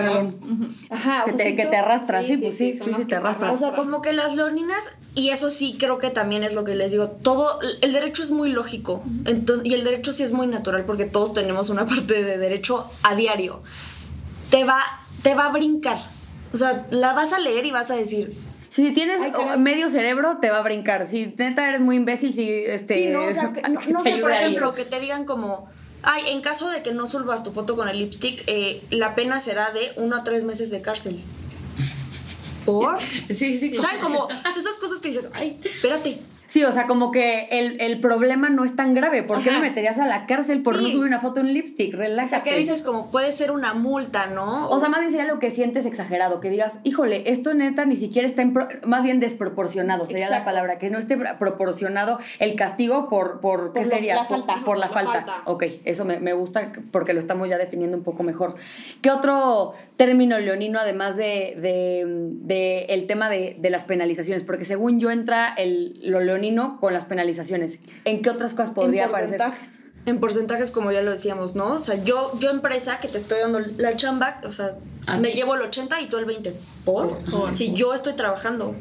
[0.91, 3.55] Ajá, que, te, que te arrastras, sí, pues sí, sí, sí, te arrastras.
[3.55, 6.75] O sea, como que las leoninas, y eso sí creo que también es lo que
[6.75, 10.49] les digo, todo, el derecho es muy lógico, entonces, y el derecho sí es muy
[10.49, 13.63] natural porque todos tenemos una parte de derecho a diario
[14.55, 14.81] te va,
[15.23, 15.99] te va a brincar.
[16.53, 18.37] O sea, la vas a leer y vas a decir,
[18.69, 19.21] si tienes
[19.59, 21.09] medio cerebro, te va a brincar.
[21.09, 22.95] Si neta eres muy imbécil, si este.
[22.95, 23.53] Sí, no, o sea,
[23.89, 25.69] no, sé, por ejemplo, que te digan como.
[26.03, 29.41] Ay, en caso de que no subas tu foto con el lipstick, eh, la pena
[29.41, 31.21] será de uno a tres meses de cárcel.
[32.65, 32.99] ¿Por?
[33.31, 33.77] Sí, sí.
[33.79, 34.01] ¿Saben?
[34.01, 36.21] Como esas cosas que dices, ay, espérate.
[36.47, 39.23] Sí, o sea, como que el, el problema no es tan grave.
[39.23, 41.95] ¿Por qué me meterías a la cárcel por no subir una foto en lipstick?
[41.95, 42.25] Relájate.
[42.25, 42.83] O sea, ¿qué dices?
[42.83, 44.69] Como puede ser una multa, ¿no?
[44.69, 46.41] O, sea, más bien sería lo que sientes exagerado.
[46.41, 50.79] Que digas, híjole, esto neta ni siquiera está en más bien desproporcionado, sería la palabra.
[50.79, 54.15] Que no esté proporcionado el castigo por, por, ¿qué sería?
[54.15, 54.63] La falta.
[54.65, 55.43] Por, la, falta.
[55.47, 58.57] Ok, eso me, me, gusta porque lo estamos ya definiendo un poco mejor.
[59.01, 64.43] ¿Qué otro término leonino, además de, de, de el tema de, de, las penalizaciones?
[64.43, 66.34] Porque según yo entra el, lo leonino
[66.81, 67.79] con las penalizaciones.
[68.05, 69.81] ¿En qué otras cosas podría en porcentajes.
[70.07, 71.73] En porcentajes, como ya lo decíamos, ¿no?
[71.73, 74.77] O sea, yo, yo empresa que te estoy dando la chamba, o sea,
[75.21, 76.55] me llevo el 80 y tú el 20.
[76.85, 77.19] ¿Por?
[77.55, 78.75] Si yo estoy trabajando.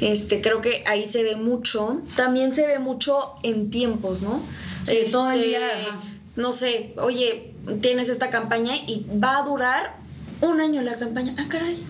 [0.00, 2.02] Este, creo que ahí se ve mucho.
[2.16, 4.40] También se ve mucho en tiempos, ¿no?
[4.82, 5.72] Sí, todo el día.
[5.72, 5.90] Este,
[6.36, 9.96] no sé, oye, tienes esta campaña y va a durar
[10.40, 11.34] un año la campaña.
[11.38, 11.82] Ah, caray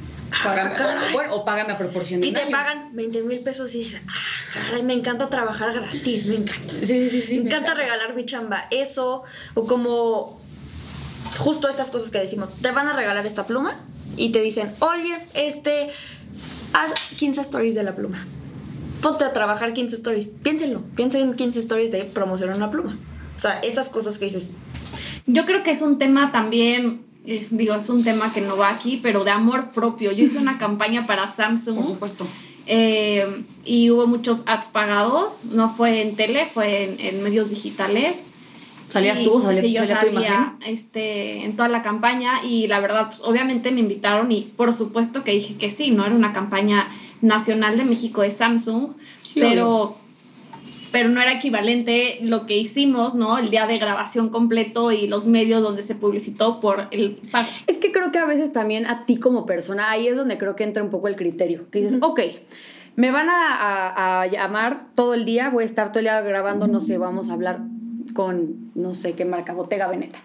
[1.12, 4.82] bueno, o págame a proporción Y te pagan 20 mil pesos y dices, ah, caray,
[4.82, 6.74] me encanta trabajar gratis, me encanta.
[6.82, 7.40] Sí, sí, sí.
[7.40, 8.66] Me, encanta, regalar mi chamba.
[8.70, 9.24] Eso,
[9.54, 10.40] o como
[11.38, 13.76] justo estas cosas que decimos, te van a regalar esta pluma
[14.16, 15.88] y te dicen, oye, este,
[16.72, 18.24] haz 15 stories de la pluma.
[19.02, 20.34] Ponte a trabajar 15 stories.
[20.42, 22.98] Piénsenlo, piensen en 15 stories de promocionar una pluma.
[23.36, 24.50] O sea, esas cosas que dices,
[25.26, 28.70] Yo creo que es un tema también, eh, digo, es un tema que no va
[28.70, 30.12] aquí, pero de amor propio.
[30.12, 31.76] Yo hice una campaña para Samsung.
[31.76, 32.26] Por supuesto.
[32.64, 38.28] Eh, y hubo muchos ads pagados, no fue en tele, fue en, medios digitales.
[38.88, 39.42] ¿Salías tú?
[39.42, 43.80] Salía, sí, yo salía este, en toda la campaña y la verdad, pues obviamente me
[43.80, 46.06] invitaron y por supuesto que dije que sí, ¿no?
[46.06, 46.88] Era una campaña
[47.20, 48.92] nacional de México de Samsung,
[49.34, 49.94] pero
[50.92, 53.38] pero no era equivalente lo que hicimos, ¿no?
[53.38, 57.48] El día de grabación completo y los medios donde se publicitó por el pago.
[57.66, 60.56] Es que creo que a veces también a ti como persona, ahí es donde creo
[60.56, 62.20] que entra un poco el criterio, que dices, ok,
[62.96, 66.80] me van a, llamar todo el día, voy a estar todo el día grabando, no
[66.80, 67.60] sé, vamos a hablar
[68.14, 70.18] con, no sé qué marca, Bottega Veneta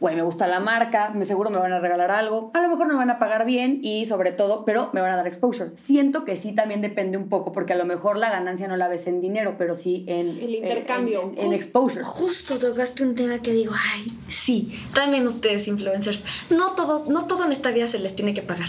[0.00, 2.86] güey, me gusta la marca, me seguro me van a regalar algo, a lo mejor
[2.88, 5.70] me van a pagar bien y sobre todo, pero me van a dar exposure.
[5.76, 8.88] Siento que sí también depende un poco, porque a lo mejor la ganancia no la
[8.88, 10.28] ves en dinero, pero sí en...
[10.28, 11.32] El intercambio.
[11.36, 12.04] En, exposure.
[12.04, 17.44] Justo tocaste un tema que digo, ay, sí, también ustedes influencers, no todo, no todo
[17.44, 18.68] en esta vida se les tiene que pagar.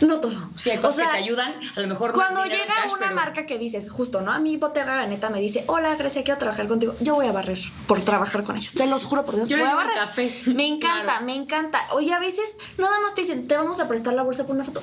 [0.00, 0.50] No todo.
[0.54, 3.90] Sí, hay cosas que te ayudan, a lo mejor Cuando llega una marca que dices,
[3.90, 4.32] justo, ¿no?
[4.32, 6.94] A mí Bottega Ganeta me dice, hola, Grecia, quiero trabajar contigo.
[7.00, 8.74] Yo voy a barrer por trabajar con ellos.
[8.74, 9.94] Te los juro por Dios, voy a barrer.
[9.94, 10.32] Café.
[10.46, 11.80] Me encanta, me encanta.
[11.92, 14.64] Oye, a veces nada más te dicen, te vamos a prestar la bolsa por una
[14.64, 14.82] foto.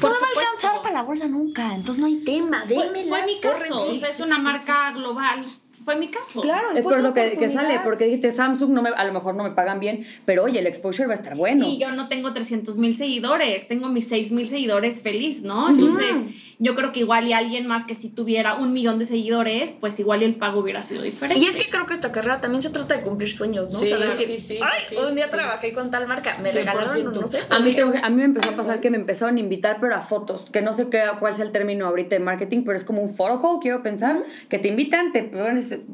[0.00, 2.64] Por no va a alcanzar para la bolsa nunca, entonces no hay tema.
[2.66, 2.92] Démela.
[2.92, 5.46] Fue, fue mi caso, o sea, es una marca global
[5.86, 6.40] fue mi caso.
[6.40, 9.36] Claro, es por lo que, que, sale, porque dijiste Samsung no me, a lo mejor
[9.36, 11.64] no me pagan bien, pero oye, el exposure va a estar bueno.
[11.64, 15.70] Y yo no tengo 300 mil seguidores, tengo mis 6 mil seguidores feliz, ¿no?
[15.70, 16.16] Entonces,
[16.58, 19.98] yo creo que igual y alguien más que si tuviera un millón de seguidores, pues
[20.00, 21.42] igual y el pago hubiera sido diferente.
[21.42, 23.78] Y es que creo que esta carrera también se trata de cumplir sueños, ¿no?
[23.78, 27.12] Sí, o sea, decir, sí, sí, Ay, un día trabajé con tal marca, me regalaron,
[27.12, 27.40] no sé.
[27.50, 30.00] A mí, a mí me empezó a pasar que me empezaron a invitar, pero a
[30.00, 33.02] fotos, que no sé qué, cuál sea el término ahorita de marketing, pero es como
[33.02, 35.22] un photo call, quiero pensar, que te invitan, te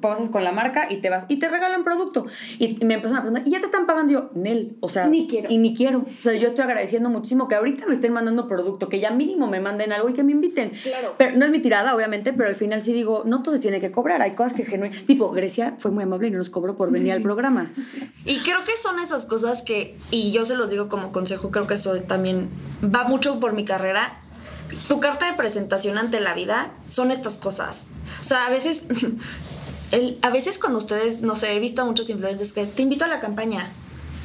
[0.00, 2.26] pasas con la marca y te vas y te regalan producto.
[2.58, 4.12] Y, me empezaron a preguntar, ¿y ya te están pagando?
[4.12, 5.50] yo, Nel, o sea, ni quiero.
[5.50, 6.00] Y ni quiero.
[6.00, 9.46] O sea, yo estoy agradeciendo muchísimo que ahorita me estén mandando producto, que ya mínimo
[9.46, 10.51] me manden algo y que me inviten.
[10.82, 11.14] Claro.
[11.18, 13.80] Pero no es mi tirada, obviamente, pero al final sí digo, no todo se tiene
[13.80, 14.22] que cobrar.
[14.22, 15.06] Hay cosas que genuinamente.
[15.06, 17.70] Tipo, Grecia fue muy amable y no nos cobró por venir al programa.
[18.24, 21.66] Y creo que son esas cosas que, y yo se los digo como consejo, creo
[21.66, 22.48] que eso también
[22.82, 24.18] va mucho por mi carrera.
[24.88, 27.86] Tu carta de presentación ante la vida son estas cosas.
[28.20, 28.86] O sea, a veces
[30.22, 33.08] a veces cuando ustedes, no sé, he visto a muchos influencers que te invito a
[33.08, 33.70] la campaña.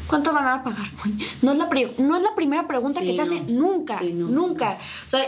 [0.08, 0.88] ¿Cuánto van a pagar?
[1.42, 4.78] No es la, no es la primera pregunta que se hace nunca, nunca.
[5.06, 5.22] O sea,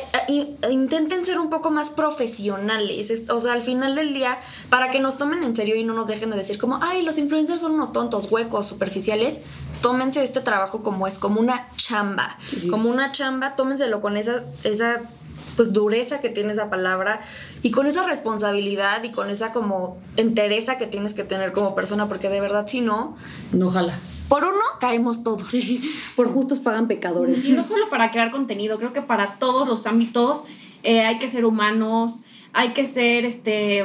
[0.70, 3.24] intenten ser un poco más profesionales.
[3.30, 6.08] O sea, al final del día, para que nos tomen en serio y no nos
[6.08, 9.42] dejen de decir como, ay, los influencers son unos tontos, huecos, superficiales,
[9.82, 12.38] tómense este trabajo como es, como una chamba.
[12.70, 15.02] Como una chamba, tómenselo con esa, esa
[15.56, 17.20] pues dureza que tiene esa palabra
[17.64, 22.08] y con esa responsabilidad y con esa como entereza que tienes que tener como persona,
[22.08, 23.18] porque de verdad si no...
[23.52, 24.00] No jala.
[24.30, 25.52] Por uno caemos todos.
[26.16, 27.44] Por justos pagan pecadores.
[27.44, 30.44] Y no solo para crear contenido, creo que para todos los ámbitos
[30.84, 32.22] eh, hay que ser humanos,
[32.54, 33.84] hay que ser este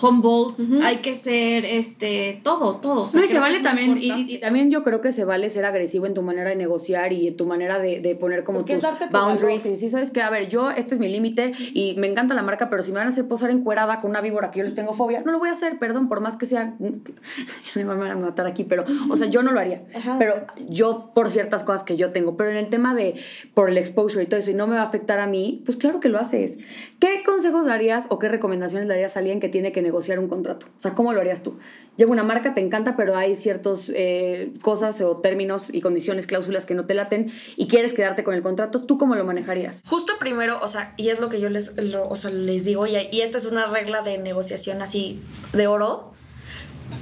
[0.00, 3.08] humbles, hay que ser este todo, todo.
[3.12, 6.14] no, y se vale también, y, también yo creo que se vale ser agresivo en
[6.14, 9.66] tu manera de negociar y en tu manera de, de poner como tus boundaries.
[9.66, 12.42] Y si sabes que, a ver, yo, este es mi límite y me encanta la
[12.42, 14.74] marca, pero si me van a hacer posar encuerada con una víbora que yo les
[14.74, 16.74] tengo fobia, no lo voy a hacer, perdón, por más que sea,
[17.74, 19.82] me van a matar aquí, pero, o sea, yo no lo haría.
[20.18, 23.14] Pero yo, por ciertas cosas que yo tengo, pero en el tema de,
[23.54, 25.76] por el exposure y todo eso, y no me va a afectar a mí, pues
[25.76, 26.58] claro que lo haces.
[26.98, 30.66] ¿Qué consejos darías o qué recomendaciones darías a alguien que tiene que negociar un contrato?
[30.66, 31.58] O sea, ¿cómo lo harías tú?
[31.96, 36.64] Llevo una marca, te encanta, pero hay ciertas eh, cosas o términos y condiciones, cláusulas
[36.64, 39.82] que no te laten y quieres quedarte con el contrato, ¿tú cómo lo manejarías?
[39.84, 42.96] Justo primero, o sea, y es lo que yo les, o sea, les digo, y,
[43.10, 45.20] y esta es una regla de negociación así
[45.52, 46.12] de oro.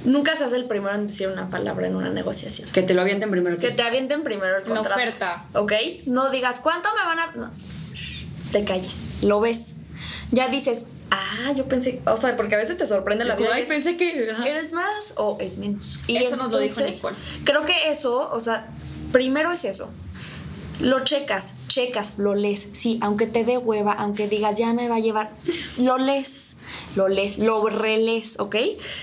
[0.03, 2.69] Nunca se hace el primero en decir una palabra en una negociación.
[2.71, 3.57] Que te lo avienten primero.
[3.57, 4.89] Que te avienten primero el contrato.
[4.89, 5.45] La oferta.
[5.53, 5.73] ¿Ok?
[6.07, 7.31] No digas, ¿cuánto me van a...?
[7.35, 7.51] No.
[8.51, 9.23] Te calles.
[9.23, 9.75] Lo ves.
[10.31, 13.49] Ya dices, Ah, yo pensé, o sea, porque a veces te sorprende la vida.
[13.53, 15.99] Ay, pensé que eres más o es menos.
[16.07, 17.15] Y eso nos lo dijo Nicole.
[17.43, 18.67] Creo que eso, o sea,
[19.11, 19.89] primero es eso.
[20.79, 22.69] Lo checas, checas, lo lees.
[22.73, 25.29] Sí, aunque te dé hueva, aunque digas ya me va a llevar,
[25.77, 26.57] lo lees
[26.95, 28.55] lo lees, lo relees, ¿ok?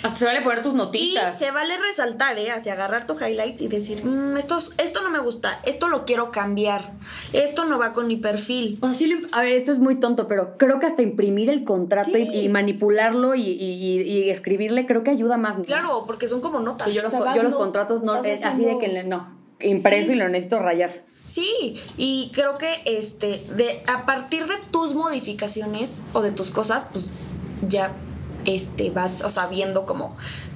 [0.03, 1.41] Hasta se vale poner tus notitas.
[1.41, 2.51] Y se vale resaltar, ¿eh?
[2.51, 6.31] Así agarrar tu highlight y decir, mm, esto, esto no me gusta, esto lo quiero
[6.31, 6.93] cambiar,
[7.33, 8.79] esto no va con mi perfil.
[8.81, 11.65] O sea, sí, a ver, esto es muy tonto, pero creo que hasta imprimir el
[11.65, 15.59] contrato y, manipularlo y, escribirle, creo que ayuda más.
[15.65, 16.89] Claro, porque son como notas.
[16.93, 20.91] yo, los, contratos no, es así de que no, impreso y lo necesito rayar.
[21.25, 26.87] Sí, y creo que este, de, a partir de tus modificaciones o de tus cosas,
[26.91, 27.11] pues
[27.67, 27.93] ya
[28.45, 29.87] este, vas, o sea, viendo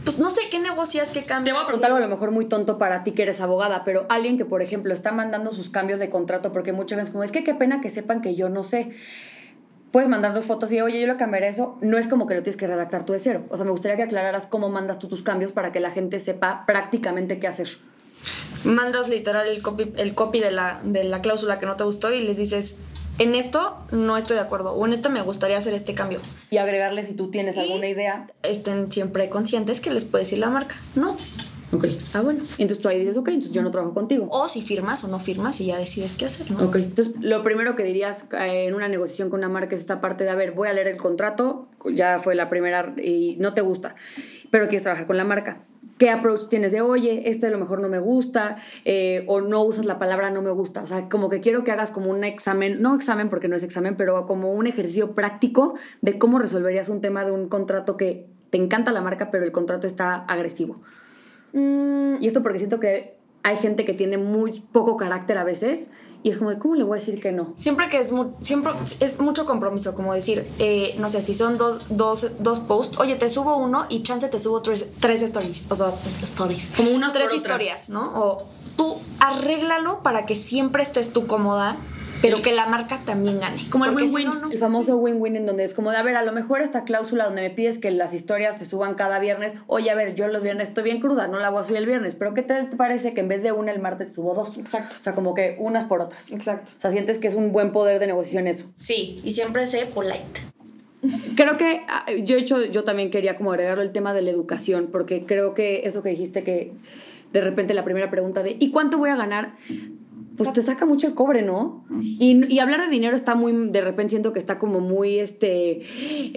[0.05, 1.45] pues no sé qué negocias, qué cambios.
[1.45, 3.83] Te voy a preguntar algo a lo mejor muy tonto para ti que eres abogada,
[3.85, 7.25] pero alguien que, por ejemplo, está mandando sus cambios de contrato, porque muchas veces como,
[7.25, 8.91] es que qué pena que sepan que yo no sé
[9.91, 12.43] puedes mandar dos fotos y, oye, yo lo cambiaré eso, no es como que lo
[12.43, 13.45] tienes que redactar tú de cero.
[13.49, 16.19] O sea, me gustaría que aclararas cómo mandas tú tus cambios para que la gente
[16.19, 17.69] sepa prácticamente qué hacer.
[18.65, 22.13] Mandas literal el copy, el copy de, la, de la cláusula que no te gustó
[22.13, 22.77] y les dices,
[23.19, 26.21] en esto no estoy de acuerdo o en esto me gustaría hacer este cambio.
[26.51, 28.29] Y agregarle si tú tienes alguna idea.
[28.43, 30.77] Estén siempre conscientes que les puede decir la marca.
[30.95, 31.17] No,
[31.71, 31.87] Ok.
[32.15, 32.41] Ah, bueno.
[32.57, 34.27] entonces tú ahí dices, ok, entonces yo no trabajo contigo.
[34.31, 36.65] O si firmas o no firmas y ya decides qué hacer, ¿no?
[36.65, 36.77] Ok.
[36.77, 40.25] Entonces, lo primero que dirías eh, en una negociación con una marca es esta parte
[40.25, 43.61] de, a ver, voy a leer el contrato, ya fue la primera y no te
[43.61, 43.97] gusta,
[44.51, 45.63] pero quieres trabajar con la marca.
[45.99, 49.63] ¿Qué approach tienes de, oye, este a lo mejor no me gusta, eh, o no
[49.65, 50.83] usas la palabra no me gusta?
[50.83, 53.65] O sea, como que quiero que hagas como un examen, no examen porque no es
[53.65, 58.27] examen, pero como un ejercicio práctico de cómo resolverías un tema de un contrato que
[58.51, 60.81] te encanta la marca, pero el contrato está agresivo.
[61.53, 65.91] Mm, y esto porque siento que hay gente que tiene muy poco carácter a veces
[66.23, 67.53] y es como de, ¿cómo le voy a decir que no?
[67.57, 71.87] Siempre que es, siempre es mucho compromiso, como decir, eh, no sé, si son dos,
[71.91, 75.75] dos, dos posts, oye, te subo uno y chance te subo tres, tres stories, o
[75.75, 75.93] sea,
[76.23, 76.71] stories.
[76.77, 78.03] Como unas Tres historias, ¿no?
[78.15, 78.37] O
[78.77, 81.77] tú arréglalo para que siempre estés tú cómoda
[82.21, 83.63] pero que la marca también gane.
[83.71, 86.33] Como el win-win, el famoso win-win en donde es como de, a ver, a lo
[86.33, 89.95] mejor esta cláusula donde me pides que las historias se suban cada viernes, oye, a
[89.95, 92.35] ver, yo los viernes estoy bien cruda, no la voy a subir el viernes, pero
[92.35, 94.59] ¿qué te parece que en vez de una el martes subo dos?
[94.59, 94.97] Exacto.
[94.99, 96.31] O sea, como que unas por otras.
[96.31, 96.73] Exacto.
[96.77, 98.67] O sea, sientes que es un buen poder de negociación eso.
[98.75, 100.41] Sí, y siempre sé polite.
[101.37, 104.31] Creo que ah, yo he hecho, yo también quería como agregarlo el tema de la
[104.31, 106.73] educación, porque creo que eso que dijiste que
[107.33, 109.53] de repente la primera pregunta de ¿y cuánto voy a ganar?
[110.39, 111.85] Pues te saca mucho el cobre, ¿no?
[111.91, 115.83] Y, y, hablar de dinero está muy, de repente siento que está como muy, este,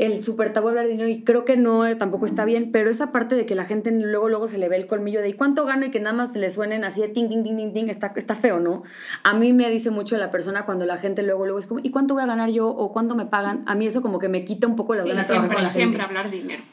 [0.04, 2.90] el súper tabú hablar de dinero y creo que no, eh, tampoco está bien, pero
[2.90, 5.34] esa parte de que la gente luego, luego se le ve el colmillo de ¿y
[5.34, 5.86] cuánto gano?
[5.86, 8.12] y que nada más se le suenen así de ting, ting, ting, ting, ting, está,
[8.16, 8.82] está feo, ¿no?
[9.24, 11.92] A mí me dice mucho la persona cuando la gente luego, luego es como ¿y
[11.92, 12.70] cuánto voy a ganar yo?
[12.70, 13.64] o ¿cuánto me pagan?
[13.68, 15.70] A mí eso como que me quita un poco las ganas de trabajar con la
[15.70, 16.64] siempre hablar de dinero.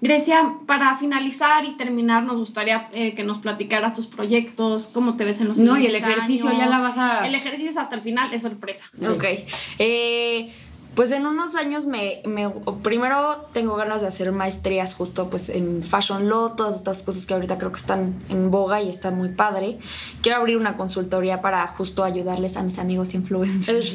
[0.00, 5.24] Grecia, para finalizar y terminar, nos gustaría eh, que nos platicaras tus proyectos, cómo te
[5.24, 7.26] ves en los No, y el ejercicio ya la vas a...
[7.26, 8.84] El ejercicio hasta el final es sorpresa.
[9.08, 9.24] Ok.
[9.78, 10.52] Eh,
[10.96, 12.48] pues en unos años me, me,
[12.82, 17.34] primero tengo ganas de hacer maestrías justo pues en fashion law, todas estas cosas que
[17.34, 19.78] ahorita creo que están en boga y está muy padre.
[20.22, 23.94] Quiero abrir una consultoría para justo ayudarles a mis amigos influencers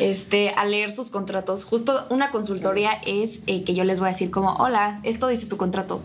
[0.00, 1.62] este, a leer sus contratos.
[1.62, 5.46] Justo una consultoría es eh, que yo les voy a decir como, hola, esto dice
[5.46, 6.02] tu contrato,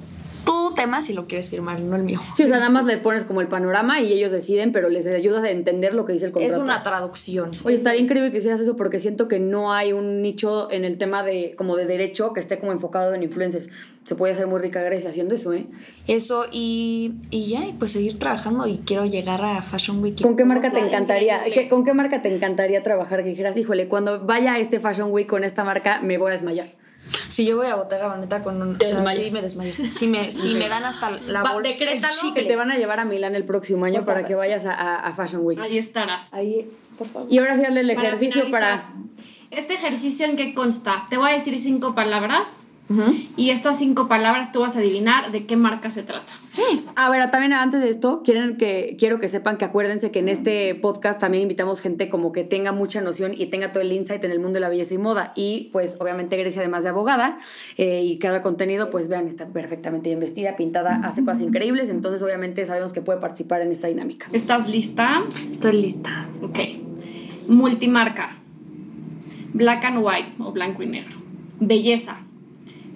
[0.72, 2.20] tu tema si lo quieres firmar, no el mío.
[2.36, 5.06] Sí, o sea, nada más le pones como el panorama y ellos deciden, pero les
[5.08, 6.56] ayudas a entender lo que dice el contrato.
[6.56, 7.52] Es una traducción.
[7.64, 10.98] Oye, estaría increíble que hicieras eso porque siento que no hay un nicho en el
[10.98, 13.70] tema de como de derecho que esté como enfocado en influencers.
[14.04, 15.68] Se puede hacer muy rica Grecia haciendo eso, ¿eh?
[16.08, 20.22] Eso y, y ya, y pues seguir trabajando y quiero llegar a Fashion Week.
[20.22, 21.42] ¿Con qué marca te encantaría?
[21.70, 23.24] ¿Con qué marca te encantaría trabajar?
[23.24, 26.34] Que dijeras, híjole, cuando vaya a este Fashion Week con esta marca me voy a
[26.34, 26.68] desmayar.
[27.10, 28.76] Si yo voy a Bottega Boneta con un...
[28.76, 29.74] O sea, sí me desmayo.
[29.92, 31.70] Si me, si me dan hasta la bolsa...
[31.70, 34.96] Decrétalo que te van a llevar a Milán el próximo año para que vayas a,
[35.00, 35.60] a, Fashion Week.
[35.60, 36.34] Ahí estarás.
[36.34, 37.32] Ahí, por favor.
[37.32, 38.94] Y ahora sí hazle el ejercicio para...
[39.50, 41.08] ¿Este ejercicio en qué consta?
[41.10, 42.58] Te voy a decir cinco palabras
[43.38, 46.32] y estas cinco palabras tú vas a adivinar de qué marca se trata.
[46.96, 50.28] A ver, también antes de esto, quieren que, quiero que sepan que acuérdense que en
[50.28, 54.24] este podcast también invitamos gente como que tenga mucha noción y tenga todo el insight
[54.24, 55.32] en el mundo de la belleza y moda.
[55.36, 57.40] Y pues obviamente Grecia, además de abogada
[57.78, 61.90] eh, y cada contenido, pues vean, está perfectamente bien vestida, pintada, hace cosas increíbles.
[61.90, 64.28] Entonces obviamente sabemos que puede participar en esta dinámica.
[64.34, 65.24] ¿Estás lista?
[65.50, 66.28] Estoy lista.
[66.42, 66.60] Ok.
[67.48, 68.38] Multimarca.
[69.54, 71.18] Black and white o blanco y negro.
[71.60, 72.18] Belleza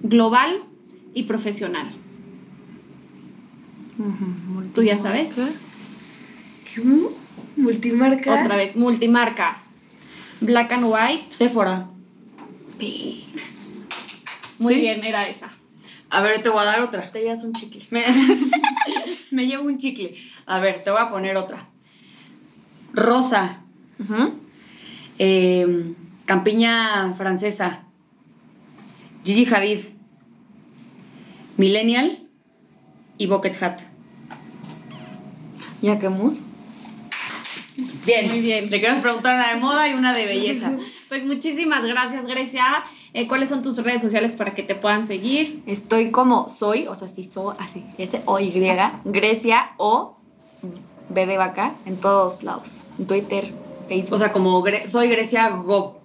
[0.02, 0.62] global
[1.14, 1.90] y profesional.
[4.74, 5.34] ¿Tú ya sabes?
[5.34, 6.82] ¿Qué?
[7.56, 8.42] Multimarca.
[8.42, 9.58] Otra vez, multimarca.
[10.40, 11.34] Black and White.
[11.34, 11.88] Sephora.
[14.58, 15.50] Muy bien, era esa.
[16.10, 17.10] A ver, te voy a dar otra.
[17.10, 17.86] Te llevas un chicle.
[19.30, 20.16] Me, llevo un chicle.
[20.46, 21.68] A ver, te voy a poner otra.
[22.92, 23.62] Rosa.
[25.18, 25.94] Em,
[26.26, 27.85] campiña francesa.
[29.26, 29.80] Gigi Hadid,
[31.56, 32.28] Millennial
[33.18, 33.80] y Bucket Hat.
[35.82, 36.46] ¿Ya qué mus?
[38.06, 38.70] Bien, muy bien.
[38.70, 40.78] Te queremos preguntar una de moda y una de belleza.
[41.08, 42.64] Pues muchísimas gracias, Grecia.
[43.12, 45.62] Eh, ¿Cuáles son tus redes sociales para que te puedan seguir?
[45.64, 48.50] Estoy como soy, o sea, si soy así, S O Y,
[49.04, 50.18] Grecia o
[51.08, 52.80] B de vaca en todos lados.
[52.98, 53.54] En Twitter,
[53.86, 54.14] Facebook.
[54.14, 56.00] O sea, como soy Grecia Go.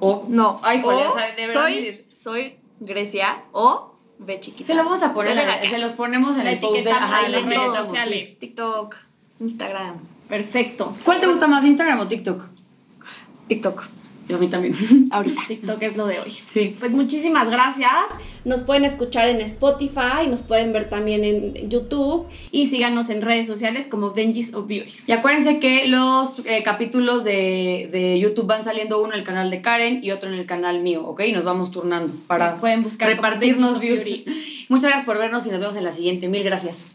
[0.00, 1.14] O no, Ay, o,
[1.50, 4.66] soy, soy Grecia o ve chiquita.
[4.66, 7.44] Se lo vamos a poner, se los ponemos en el post de ajá, en las
[7.44, 8.38] redes sociales.
[8.38, 8.96] TikTok,
[9.40, 9.96] Instagram.
[10.28, 10.94] Perfecto.
[11.04, 12.42] ¿Cuál te gusta más, Instagram o TikTok?
[13.48, 13.84] TikTok.
[14.32, 14.74] Yo a mí también.
[15.10, 15.42] Ahorita.
[15.48, 16.30] TikTok es lo de hoy.
[16.46, 16.74] Sí.
[16.80, 17.92] Pues muchísimas gracias.
[18.46, 23.46] Nos pueden escuchar en Spotify, nos pueden ver también en YouTube y síganos en redes
[23.46, 24.90] sociales como Benji's of Beauty.
[25.06, 29.50] Y acuérdense que los eh, capítulos de, de, YouTube van saliendo uno en el canal
[29.50, 31.20] de Karen y otro en el canal mío, ¿ok?
[31.32, 34.02] Nos vamos turnando para pueden buscar repartirnos views.
[34.68, 36.28] Muchas gracias por vernos y nos vemos en la siguiente.
[36.28, 36.91] Mil gracias.